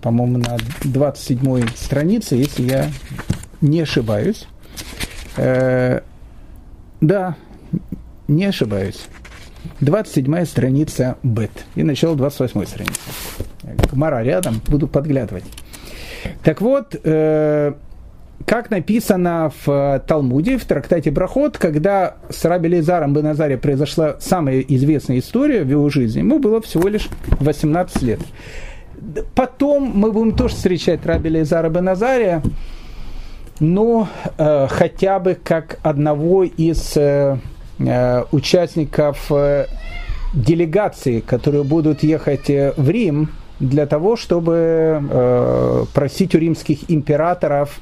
[0.00, 2.90] по-моему, на 27 странице, если я
[3.60, 4.46] не ошибаюсь.
[5.36, 6.00] Э,
[7.00, 7.36] да,
[8.28, 9.06] не ошибаюсь.
[9.82, 13.00] 27 страница Бет и начало 28 страницы.
[13.92, 15.44] Гмара рядом, буду подглядывать.
[16.44, 17.72] Так вот, э,
[18.46, 25.18] как написано в Талмуде, в трактате Брахот, когда с Раби Лизаром Беназаре произошла самая известная
[25.18, 27.08] история в его жизни, ему было всего лишь
[27.40, 28.20] 18 лет.
[29.34, 32.40] Потом мы будем тоже встречать Раби Лейзара Беназария,
[33.58, 34.08] но
[34.38, 37.36] э, хотя бы как одного из э, э,
[38.32, 39.66] участников э,
[40.34, 43.30] делегации, которые будут ехать э, в Рим
[43.60, 47.80] для того, чтобы э, просить у римских императоров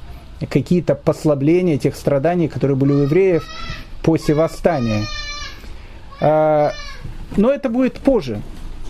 [0.49, 3.43] какие-то послабления тех страданий, которые были у евреев
[4.03, 5.05] после восстания.
[6.19, 6.71] Э,
[7.37, 8.41] но это будет позже.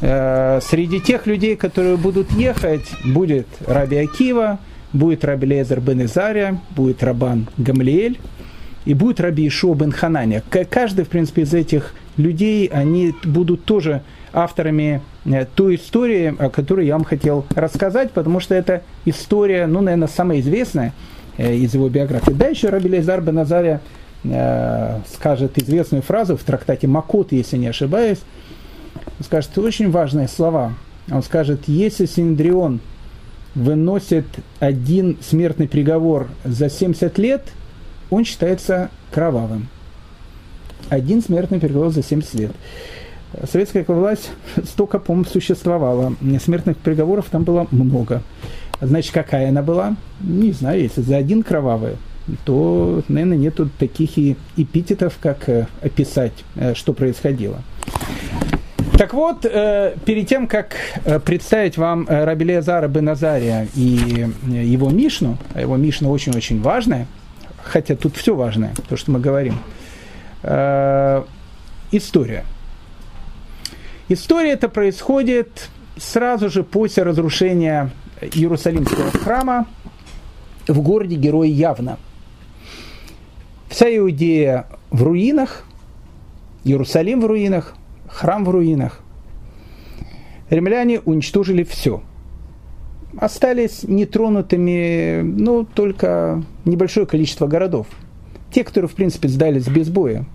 [0.01, 4.59] Э, среди тех людей, которые будут ехать, будет Раби Акива,
[4.91, 8.20] будет Раби Лезер бен Изария, будет Рабан Гамлиэль
[8.86, 10.43] и будет Раби Ишуа бен Хананя.
[10.69, 14.01] Каждый, в принципе, из этих людей, они будут тоже
[14.34, 19.82] авторами э, той истории, о которой я вам хотел рассказать, потому что это история, ну,
[19.82, 20.93] наверное, самая известная
[21.38, 22.32] э, из его биографии.
[22.32, 23.82] Да, еще Раби Лезар бен Азария
[25.11, 28.19] скажет известную фразу в трактате Макот, если не ошибаюсь,
[29.23, 30.73] скажет очень важные слова.
[31.09, 32.82] Он скажет, если Синдрион
[33.55, 34.25] выносит
[34.59, 37.41] один смертный приговор за 70 лет,
[38.12, 39.68] он считается кровавым.
[40.89, 42.51] Один смертный приговор за 70 лет.
[43.49, 44.30] Советская власть
[44.64, 46.14] столько, по-моему, существовала.
[46.43, 48.22] Смертных приговоров там было много.
[48.82, 49.95] Значит, какая она была?
[50.20, 51.97] Не знаю, если за один кровавый,
[52.45, 57.62] то, наверное, нету таких и эпитетов, как э, описать, э, что происходило.
[58.97, 60.76] Так вот, э, перед тем, как
[61.26, 67.07] представить вам э, Рабиле Зара бен Азария и его Мишну, а его Мишна очень-очень важная,
[67.64, 69.57] хотя тут все важное, то, что мы говорим,
[71.91, 72.45] история.
[74.09, 77.91] История это происходит сразу же после разрушения
[78.22, 79.68] Иерусалимского храма
[80.68, 81.97] в городе Герой Явно.
[83.70, 85.64] Вся Иудея в руинах,
[86.64, 87.76] Иерусалим в руинах,
[88.07, 88.99] храм в руинах.
[90.49, 92.03] Римляне уничтожили все.
[93.18, 97.88] Остались нетронутыми, ну, только небольшое количество городов.
[98.51, 100.26] Те, которые, в принципе, сдались без боя.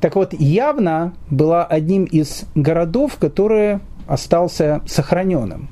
[0.00, 5.68] Так вот, явно была одним из городов, который остался сохраненным.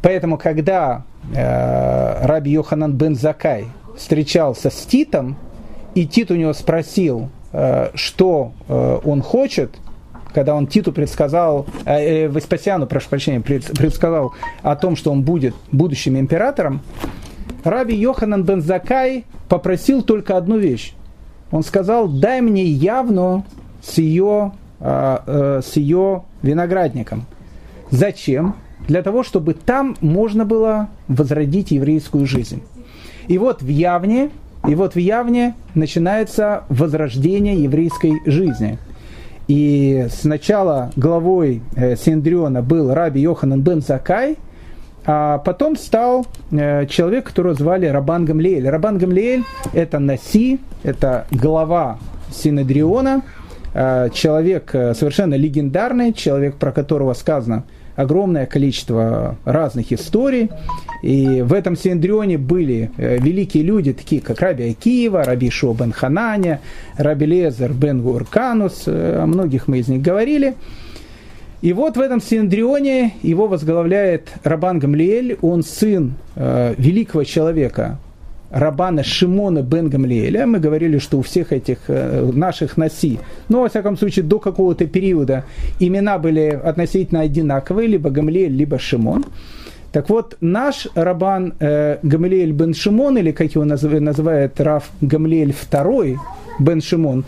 [0.00, 5.36] Поэтому, когда э, раби Йоханан бен Закай встречался с Титом,
[5.94, 9.76] и Тит у него спросил, э, что э, он хочет,
[10.32, 15.54] когда он Титу предсказал, э, э, Веспасиану, прошу прощения, предсказал о том, что он будет
[15.70, 16.80] будущим императором,
[17.64, 20.94] Раби Йоханан бен Закай попросил только одну вещь.
[21.50, 23.44] Он сказал, дай мне явно
[23.82, 27.26] с ее, э, э, с ее виноградником.
[27.90, 28.56] Зачем?
[28.88, 32.62] Для того, чтобы там можно было возродить еврейскую жизнь.
[33.28, 34.30] И вот в Явне,
[34.66, 38.78] и вот в Явне начинается возрождение еврейской жизни–
[39.52, 44.38] и сначала главой э, Синдриона был Раби Йоханан бен Закай,
[45.04, 48.66] а потом стал э, человек, которого звали Рабан Гамлиэль.
[48.66, 49.44] Рабан Гамлиэль–
[49.74, 51.98] это Наси, это глава
[52.30, 53.20] Синедриона,
[53.74, 57.64] э, человек совершенно легендарный, человек, про которого сказано–
[58.02, 60.50] огромное количество разных историй.
[61.02, 65.92] И в этом Синдрионе были э, великие люди, такие как Раби Акиева, Раби Шо бен
[65.92, 66.60] Хананя,
[66.96, 70.54] Раби Лезер бен Гурканус, э, о многих мы из них говорили.
[71.62, 77.98] И вот в этом Синдрионе его возглавляет Рабан Гамлиэль, он сын э, великого человека,
[78.52, 80.46] Рабана Шимона бен Гамлиэля.
[80.46, 84.86] Мы говорили, что у всех этих э, наших наси, ну, во всяком случае, до какого-то
[84.86, 85.44] периода
[85.80, 89.24] имена были относительно одинаковые, либо Гамлиэль, либо Шимон.
[89.92, 96.18] Так вот, наш Рабан э, Гамлиэль бен Шимон, или как его называет, Раф Гамлиэль II
[96.58, 97.24] бен Шимон,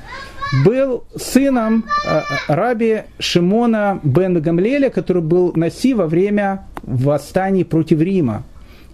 [0.64, 8.44] был сыном э, раби Шимона бен Гамлиэля, который был наси во время восстаний против Рима.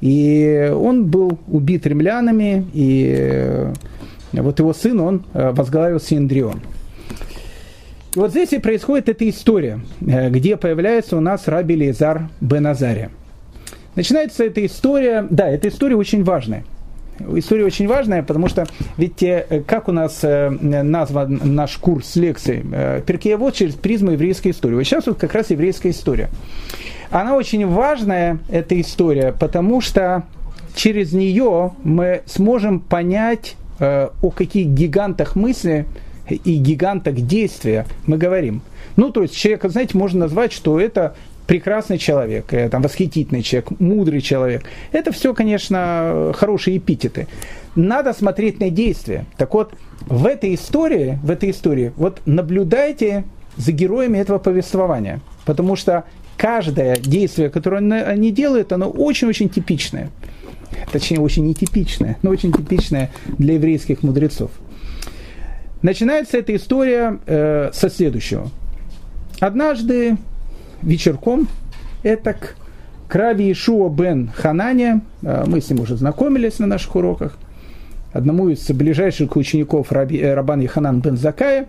[0.01, 3.67] И он был убит римлянами, и
[4.33, 6.61] вот его сын, он возглавил Синдрион.
[8.15, 13.11] И вот здесь и происходит эта история, где появляется у нас раби Лезар бен Азария.
[13.95, 16.65] Начинается эта история, да, эта история очень важная.
[17.37, 18.67] История очень важная, потому что
[18.97, 22.65] ведь э, как у нас э, назван наш курс лекций?
[22.73, 24.75] Э, Перкеевод через призму еврейской истории.
[24.75, 26.31] Вот сейчас вот как раз еврейская история.
[27.11, 30.25] Она очень важная, эта история, потому что
[30.75, 35.87] через нее мы сможем понять, о каких гигантах мысли
[36.29, 38.61] и гигантах действия мы говорим.
[38.97, 41.15] Ну, то есть человека, знаете, можно назвать, что это
[41.51, 44.63] прекрасный человек, э, там, восхитительный человек, мудрый человек.
[44.93, 47.27] Это все, конечно, хорошие эпитеты.
[47.75, 49.27] Надо смотреть на действия.
[49.37, 53.25] Так вот, в этой истории, в этой истории, вот наблюдайте
[53.57, 55.23] за героями этого повествования.
[55.45, 56.05] Потому что
[56.37, 60.11] каждое действие, которое они делают, оно очень-очень типичное.
[60.93, 64.53] Точнее, очень нетипичное, но очень типичное для еврейских мудрецов.
[65.83, 68.53] Начинается эта история э, со следующего.
[69.41, 70.17] Однажды
[70.83, 71.49] вечерком,
[72.03, 72.55] это к,
[73.09, 77.37] к Раби Ишуа бен Ханане, а, мы с ним уже знакомились на наших уроках,
[78.13, 81.67] одному из ближайших учеников Раби, э, Рабан Яханан бен Закая,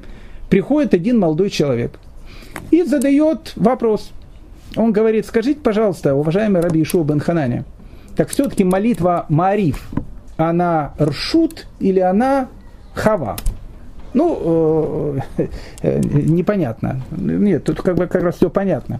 [0.50, 2.00] приходит один молодой человек
[2.72, 4.12] и задает вопрос.
[4.76, 7.66] Он говорит, скажите, пожалуйста, уважаемый Раби Ишуа бен Ханане,
[8.16, 9.90] так все-таки молитва Мариф,
[10.38, 12.48] она ршут или она
[12.94, 13.38] хава?
[14.14, 15.46] Ну, э,
[15.82, 17.02] э, непонятно.
[17.12, 19.00] Нет, тут как бы как раз все понятно.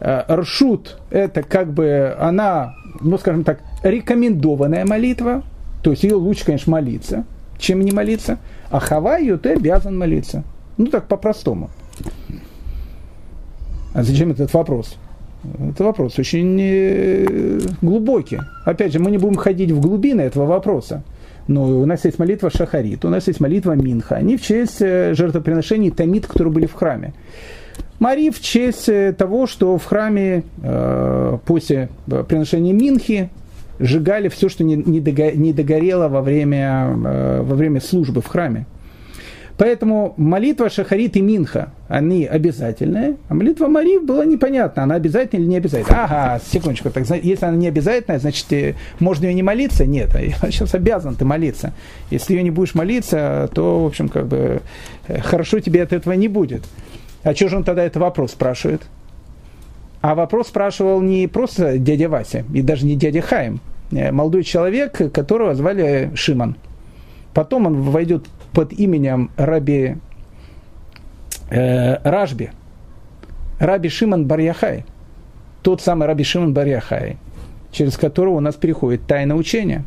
[0.00, 5.42] Э, ршут– это как бы она, ну, скажем так, рекомендованная молитва,
[5.82, 7.24] то есть ее лучше, конечно, молиться,
[7.58, 8.38] чем не молиться,
[8.70, 10.42] а хава ее ты обязан молиться.
[10.76, 11.70] Ну, так по-простому.
[13.94, 14.96] А зачем этот вопрос?
[15.70, 18.38] Это вопрос очень глубокий.
[18.64, 21.02] Опять же, мы не будем ходить в глубины этого вопроса.
[21.52, 24.16] Но у нас есть молитва Шахарит, у нас есть молитва Минха.
[24.16, 27.12] Они в честь э, жертвоприношений Тамид, которые были в храме.
[27.98, 31.88] Мари в честь э, того, что в храме э, после
[32.28, 33.30] приношения Минхи
[33.78, 38.66] сжигали все, что не, не, догорело во время, э, во время службы в храме.
[39.58, 45.50] Поэтому молитва Шахарит и Минха, они обязательные, а молитва Марив была непонятна, она обязательная или
[45.50, 46.04] не обязательная.
[46.04, 49.84] Ага, секундочку, так, если она не обязательная, значит, можно ее не молиться?
[49.84, 51.74] Нет, я сейчас обязан ты молиться.
[52.10, 54.62] Если ее не будешь молиться, то, в общем, как бы,
[55.06, 56.62] э, хорошо тебе от этого не будет.
[57.22, 58.82] А что же он тогда этот вопрос спрашивает?
[60.00, 65.12] А вопрос спрашивал не просто дядя Вася, и даже не дядя Хаим, э, молодой человек,
[65.12, 66.56] которого звали Шиман.
[67.34, 69.96] Потом он войдет под именем Раби
[71.50, 72.50] э, Ражби,
[73.58, 74.84] Раби Шиман Барьяхай,
[75.62, 77.16] тот самый Раби Шиман Барьяхай,
[77.70, 79.84] через которого у нас переходит тайна учения.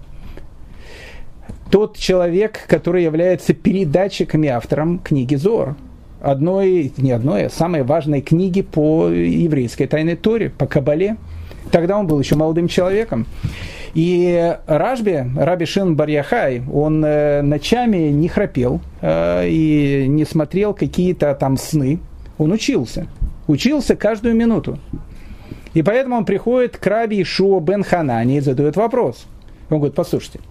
[1.71, 5.75] Тот человек, который является передатчиком и автором книги Зор,
[6.21, 11.17] одной, не одной, а самой важной книги по еврейской тайной Торе, по Кабале.
[11.71, 13.25] Тогда он был еще молодым человеком.
[13.95, 21.33] И Ражби, Раби Шин Барьяхай, он э, ночами не храпел э, и не смотрел какие-то
[21.33, 21.99] там сны.
[22.37, 23.07] Он учился.
[23.47, 24.77] Учился каждую минуту.
[25.73, 29.27] И поэтому он приходит к Раби Ишуа бен Ханани и задает вопрос.
[29.69, 30.41] Он говорит, послушайте,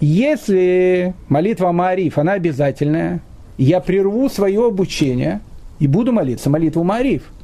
[0.00, 3.22] если молитва Маариф, она обязательная,
[3.56, 5.40] я прерву свое обучение
[5.78, 7.32] и буду молиться молитву Маариф–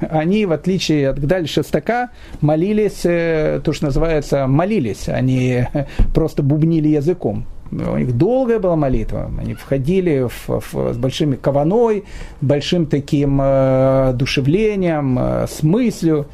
[0.00, 5.66] они, в отличие от Гдаль Шестака, молились, э, то, что называется, молились, они
[6.14, 7.46] просто бубнили языком.
[7.72, 9.30] У них долгая была молитва.
[9.38, 12.04] Они входили в, в, с большими кованой,
[12.40, 16.26] большим таким э, душевлением, э, с мыслью.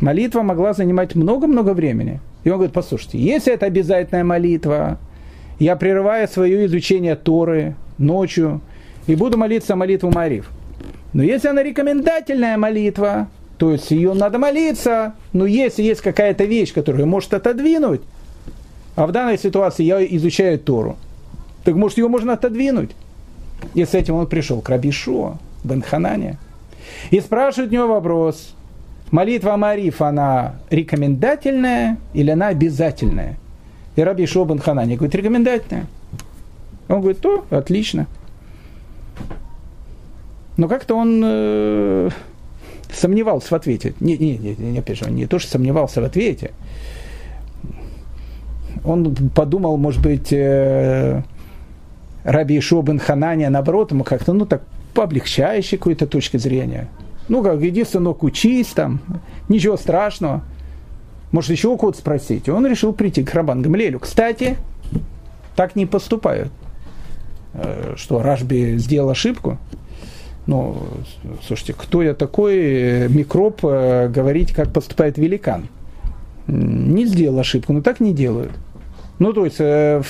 [0.00, 2.20] Молитва могла занимать много-много времени.
[2.44, 4.98] И он говорит, послушайте, если это обязательная молитва,
[5.58, 8.62] я прерываю свое изучение Торы ночью
[9.06, 10.50] и буду молиться молитву Мариф.
[11.12, 16.72] Но если она рекомендательная молитва, то есть ее надо молиться, но если есть какая-то вещь,
[16.72, 18.02] которая может отодвинуть,
[18.94, 20.96] а в данной ситуации я изучаю Тору,
[21.64, 22.90] так может ее можно отодвинуть.
[23.74, 26.38] И с этим он пришел к Раби Шуа, Бен Ханане.
[27.10, 28.54] И спрашивает у него вопрос,
[29.10, 33.36] молитва Мариф, она рекомендательная или она обязательная?
[33.96, 35.86] И Раби Шуа Бен Ханане говорит, рекомендательная.
[36.88, 38.06] Он говорит, то, отлично.
[40.58, 42.10] Но как-то он э,
[42.92, 43.94] сомневался в ответе.
[44.00, 46.50] Не, не, не, не, опять же, не то, что сомневался в ответе.
[48.84, 51.22] Он подумал, может быть, э,
[52.24, 54.62] Раби Ишуа бен Ханания, наоборот, ему как-то, ну, так,
[54.96, 56.88] облегчающей какой-то точке зрения.
[57.28, 59.00] Ну, как, иди, сынок, учись там,
[59.48, 60.42] ничего страшного.
[61.30, 62.48] может еще у кого-то спросить.
[62.48, 64.00] Он решил прийти к Рабан Гамлелю.
[64.00, 64.56] Кстати,
[65.54, 66.50] так не поступают.
[67.54, 69.58] Э, что Рашби сделал ошибку?
[70.48, 70.78] Ну,
[71.46, 75.68] слушайте, кто я такой, э, микроб, э, говорить, как поступает великан?
[76.46, 78.52] Не сделал ошибку, но так не делают.
[79.18, 79.58] Ну, то есть,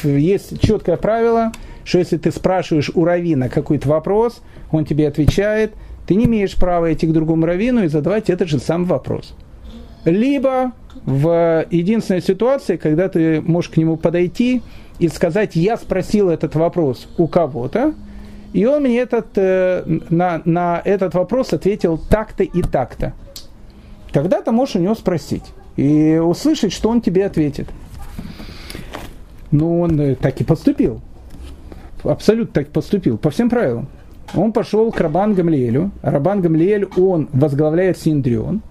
[0.04, 1.50] есть четкое правило,
[1.82, 5.72] что если ты спрашиваешь у равина какой-то вопрос, он тебе отвечает,
[6.06, 9.34] ты не имеешь права идти к другому равину и задавать этот же самый вопрос.
[10.04, 10.70] Либо
[11.04, 14.62] в единственной ситуации, когда ты можешь к нему подойти
[15.00, 17.94] и сказать, я спросил этот вопрос у кого-то,
[18.52, 23.12] и он мне этот, э, на, на этот вопрос ответил так-то и так-то.
[24.12, 25.44] Тогда ты можешь у него спросить
[25.76, 27.68] и услышать, что он тебе ответит.
[29.50, 31.00] Ну, он э, так и поступил.
[32.02, 33.88] Абсолютно так поступил, по всем правилам.
[34.34, 35.90] Он пошел к Рабан Гамлиэлю.
[36.02, 38.62] Рабан Гамлиэль, он возглавляет Синдрион.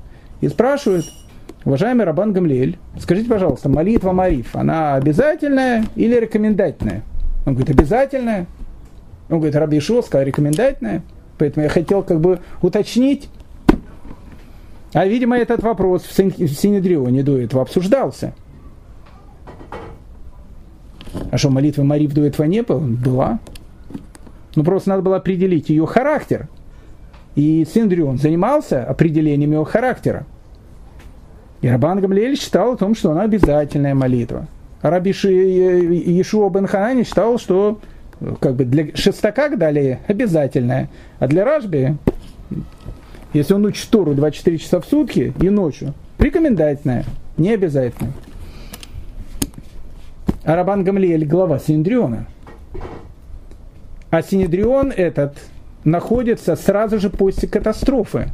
[0.41, 1.05] И спрашивает,
[1.65, 7.03] уважаемый Рабан Гамлиэль, скажите, пожалуйста, молитва Мариф, она обязательная или рекомендательная?
[7.45, 8.45] Он говорит, обязательная.
[9.29, 11.03] Он говорит, Раби Ишуа сказал, рекомендательная.
[11.37, 13.29] Поэтому я хотел как бы уточнить.
[14.93, 18.33] А, видимо, этот вопрос в Синедрионе до этого обсуждался.
[21.31, 22.79] А что, молитва Мариф до этого не было?
[22.79, 23.39] Была.
[24.55, 26.47] Ну, просто надо было определить ее характер.
[27.35, 30.25] И Синдрион занимался определением его характера.
[31.61, 34.47] И Рабан Гамлиэль считал о том, что она обязательная молитва.
[34.81, 36.67] А Раби Ешуа Бен
[37.03, 37.79] считал, что
[38.39, 40.89] как бы для шестака дали обязательная,
[41.19, 41.97] а для Ражби,
[43.33, 47.05] если он учит Тору 24 часа в сутки и ночью, рекомендательная,
[47.37, 48.13] не обязательная.
[50.43, 52.27] А Рабан Гамлиэль глава Синдриона–
[54.09, 55.37] а Синедрион этот
[55.83, 58.29] находится сразу же после катастрофы,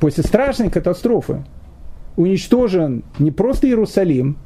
[0.00, 1.44] после страшной катастрофы.
[2.16, 4.36] Уничтожен не просто Иерусалим,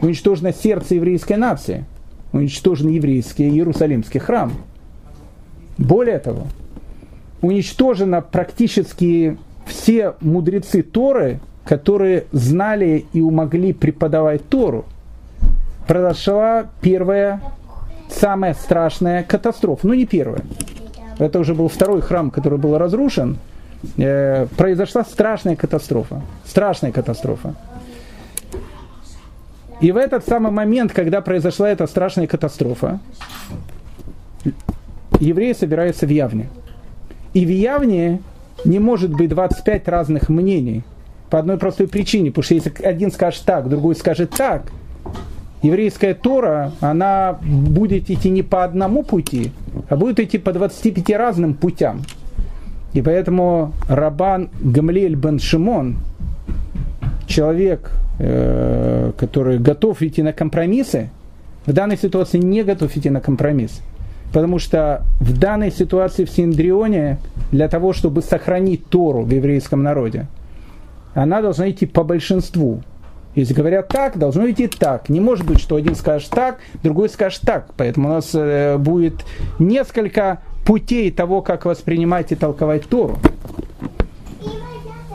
[0.00, 1.84] уничтожено сердце еврейской нации,
[2.32, 4.52] уничтожен еврейский Иерусалимский храм.
[5.78, 6.46] Более того,
[7.42, 14.84] уничтожено практически все мудрецы Торы, которые знали и умогли преподавать Тору.
[15.86, 17.40] Произошла первая
[18.08, 20.42] самая страшная катастрофа, ну не первая,
[21.18, 23.38] это уже был второй храм, который был разрушен,
[23.96, 26.22] э, произошла страшная катастрофа.
[26.44, 27.54] Страшная катастрофа.
[29.80, 33.00] И в этот самый момент, когда произошла эта страшная катастрофа,
[35.18, 36.48] евреи собираются в Явне.
[37.32, 38.20] И в Явне
[38.64, 40.82] не может быть 25 разных мнений.
[41.30, 42.30] По одной простой причине.
[42.30, 44.64] Потому что если один скажет так, другой скажет так,
[45.62, 49.52] еврейская Тора, она будет идти не по одному пути,
[49.88, 52.02] а будет идти по 25 разным путям.
[52.92, 55.98] И поэтому Рабан Гамлель бен Шимон,
[57.30, 61.10] человек, э, который готов идти на компромиссы,
[61.64, 63.80] в данной ситуации не готов идти на компромисс.
[64.32, 67.18] Потому что в данной ситуации в Синдрионе,
[67.50, 70.26] для того, чтобы сохранить Тору в еврейском народе,
[71.14, 72.82] она должна идти по большинству.
[73.34, 75.08] Если говорят так, должно идти так.
[75.08, 77.72] Не может быть, что один скажет так, другой скажет так.
[77.76, 79.24] Поэтому у нас э, будет
[79.58, 83.18] несколько путей того, как воспринимать и толковать Тору.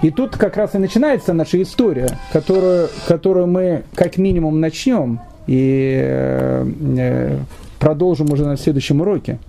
[0.01, 5.95] И тут как раз и начинается наша история, которую, которую мы как минимум начнем и
[5.97, 6.67] э,
[6.97, 7.39] э,
[7.79, 9.39] продолжим уже на следующем уроке.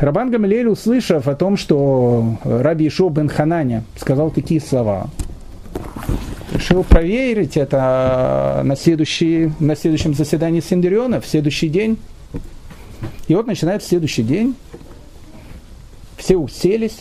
[0.00, 5.08] Рабан Гамилель, услышав о том, что Раби Ишо бен Хананя сказал такие слова–
[6.56, 11.98] решил проверить это на, следующий, на следующем заседании Синдериона, в следующий день.
[13.28, 14.54] И вот начинается следующий день.
[16.16, 17.00] Все уселись.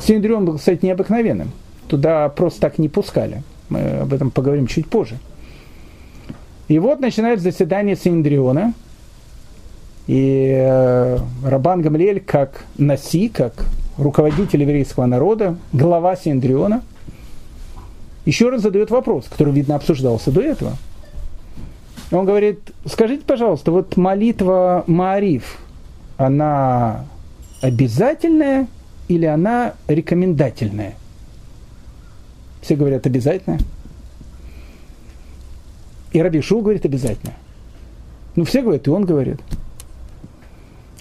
[0.00, 1.50] Синдерион был, кстати, необыкновенным.
[1.88, 3.42] Туда просто так не пускали.
[3.68, 5.18] Мы об этом поговорим чуть позже.
[6.68, 8.74] И вот начинается заседание Синдриона.
[10.06, 13.66] И э, Рабан Гамлель, как Наси, как
[13.98, 16.82] руководитель еврейского народа, глава Синдриона–
[18.24, 20.76] еще раз задает вопрос, который, видно, обсуждался до этого.
[22.12, 25.58] Он говорит, скажите, пожалуйста, вот молитва Маариф,
[26.18, 27.06] она
[27.60, 28.68] обязательная
[29.12, 30.94] или она рекомендательная?
[32.62, 33.60] Все говорят обязательная.
[36.12, 37.34] И Раби Шу говорит обязательно.
[38.36, 39.38] Ну, все говорят, и он говорит.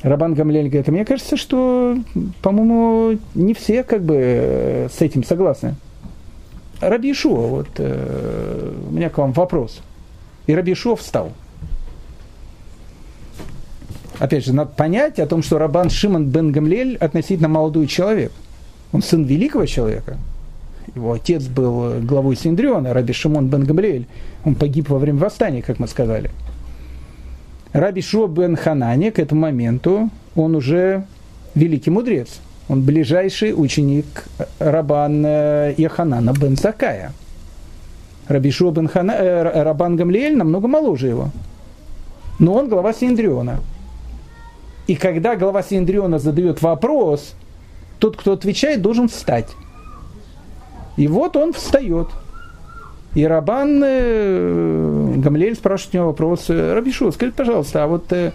[0.01, 1.95] Рабан Гамлель говорит, а мне кажется, что,
[2.41, 5.76] по-моему, не все как бы с этим согласны.
[6.82, 9.80] Раби Ишуа, вот э, у меня к вам вопрос.
[10.47, 11.32] И Раби Ишуа встал.
[14.22, 18.32] Опять же, надо понять о том, что Рабан Шимон бен Гамлель относительно молодой человек.
[18.91, 20.19] Он сын великого человека.
[20.93, 24.05] Его отец был главой Синдриона, Раби Шимон бен Гамлиэль.
[24.45, 26.30] Он погиб во время восстания, как мы сказали.
[27.74, 31.03] Раби Шуа бен Ханане к этому моменту, он уже
[31.55, 32.41] великий мудрец.
[32.69, 34.26] Он ближайший ученик
[34.59, 37.11] Рабан Яханана бен Закая.
[38.28, 41.32] Раби Шуа бен Хана, э, Рабан Гамлиэль намного моложе его.
[42.38, 43.61] Но он глава Синдриона.
[44.92, 47.36] И когда глава Синдриона задает вопрос,
[47.98, 49.48] тот, кто отвечает, должен встать.
[50.98, 52.10] И вот он встает.
[53.16, 58.34] И Рабан э, Гамлель спрашивает у него вопрос, Рабишу, скажи, пожалуйста, а вот э,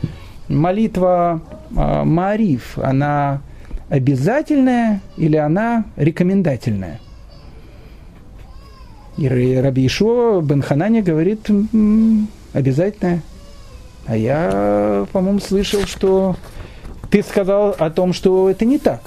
[0.49, 1.43] молитва
[1.77, 3.43] э, Мариф, она
[3.91, 7.01] обязательная или она рекомендательная?
[9.19, 11.51] И Раби Ишо Бен Ханане говорит,
[12.55, 13.21] обязательная.
[14.07, 16.37] А я, по-моему, слышал, что
[17.11, 19.01] ты сказал о том, что это не так.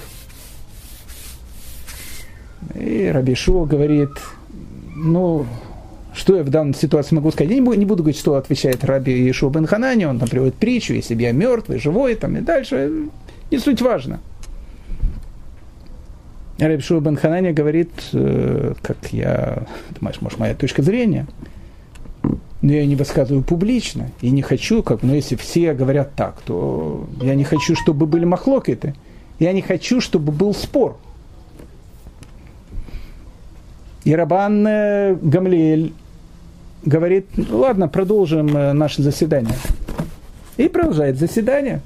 [2.75, 4.09] И Рабишуа говорит,
[4.95, 5.45] ну,
[6.13, 7.49] что я в данной ситуации могу сказать?
[7.49, 10.55] Я не буду, не буду говорить, что отвечает Раби Иешуа бен Ханани, он там приводит
[10.55, 12.91] притчу, если бы я мертвый, живой, там и дальше,
[13.51, 14.19] не суть важно.
[16.57, 19.63] Раби Иешуа бен Ханани говорит, э, как я,
[19.97, 21.25] думаешь, может, моя точка зрения,
[22.61, 27.07] но я не высказываю публично и не хочу, как, но если все говорят так, то
[27.21, 28.95] я не хочу, чтобы были махлокеты,
[29.39, 30.97] я не хочу, чтобы был спор–
[34.03, 35.93] и Рабан Гамлиэль
[36.83, 39.55] говорит, «Ну ладно, продолжим э, наше заседание.
[40.57, 41.81] И продолжает заседание.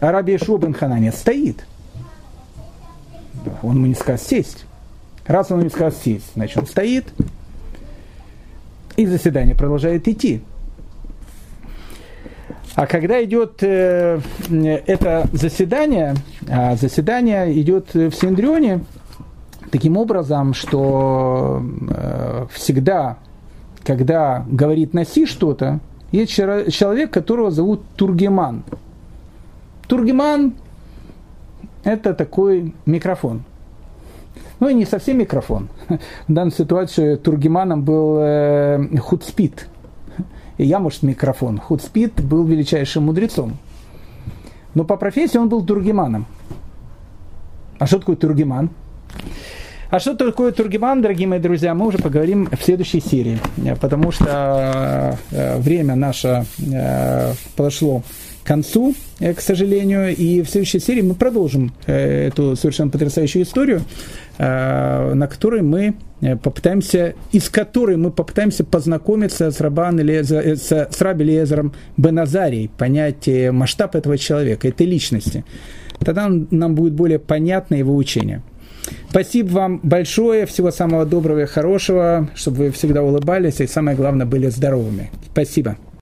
[0.00, 1.66] А Раби Ханане стоит.
[3.62, 4.64] Он ему не сказал сесть.
[5.26, 7.12] Раз он не сказал сесть, значит он стоит.
[8.96, 10.42] И заседание продолжает идти.
[12.76, 14.20] А когда идет э,
[14.86, 16.14] это заседание,
[16.48, 18.84] а заседание идет в Синдрионе,
[19.70, 23.18] таким образом, что э, всегда,
[23.84, 25.80] когда говорит «носи что-то»,
[26.10, 28.64] есть человек, которого зовут Тургеман.
[29.88, 30.54] Тургеман–
[31.84, 33.42] это такой микрофон.
[34.60, 35.68] Ну, и не совсем микрофон.
[36.28, 39.68] В данной ситуации Тургеманом был э, Худспит.
[40.58, 41.58] И я, может, микрофон.
[41.58, 43.56] Худспит был величайшим мудрецом.
[44.74, 46.26] Но по профессии он был Тургеманом.
[47.78, 48.70] А что такое Тургеман?
[49.90, 53.38] А что такое Тургеман, дорогие мои друзья, мы уже поговорим в следующей серии,
[53.80, 58.02] потому что э, время наше э, подошло
[58.33, 63.82] к концу, э, к сожалению, и в следующей серии мы продолжим эту совершенно потрясающую историю,
[64.38, 65.94] на которой мы
[66.42, 73.94] попытаемся, из которой мы попытаемся познакомиться с, Рабан, с, с Раби Лезером Беназарией, понять масштаб
[73.94, 75.44] этого человека, этой личности.
[76.00, 78.42] Тогда нам будет более понятно его учение.
[79.10, 84.26] Спасибо вам большое, всего самого доброго и хорошего, чтобы вы всегда улыбались и самое главное
[84.26, 85.10] были здоровыми.
[85.32, 85.76] Спасибо.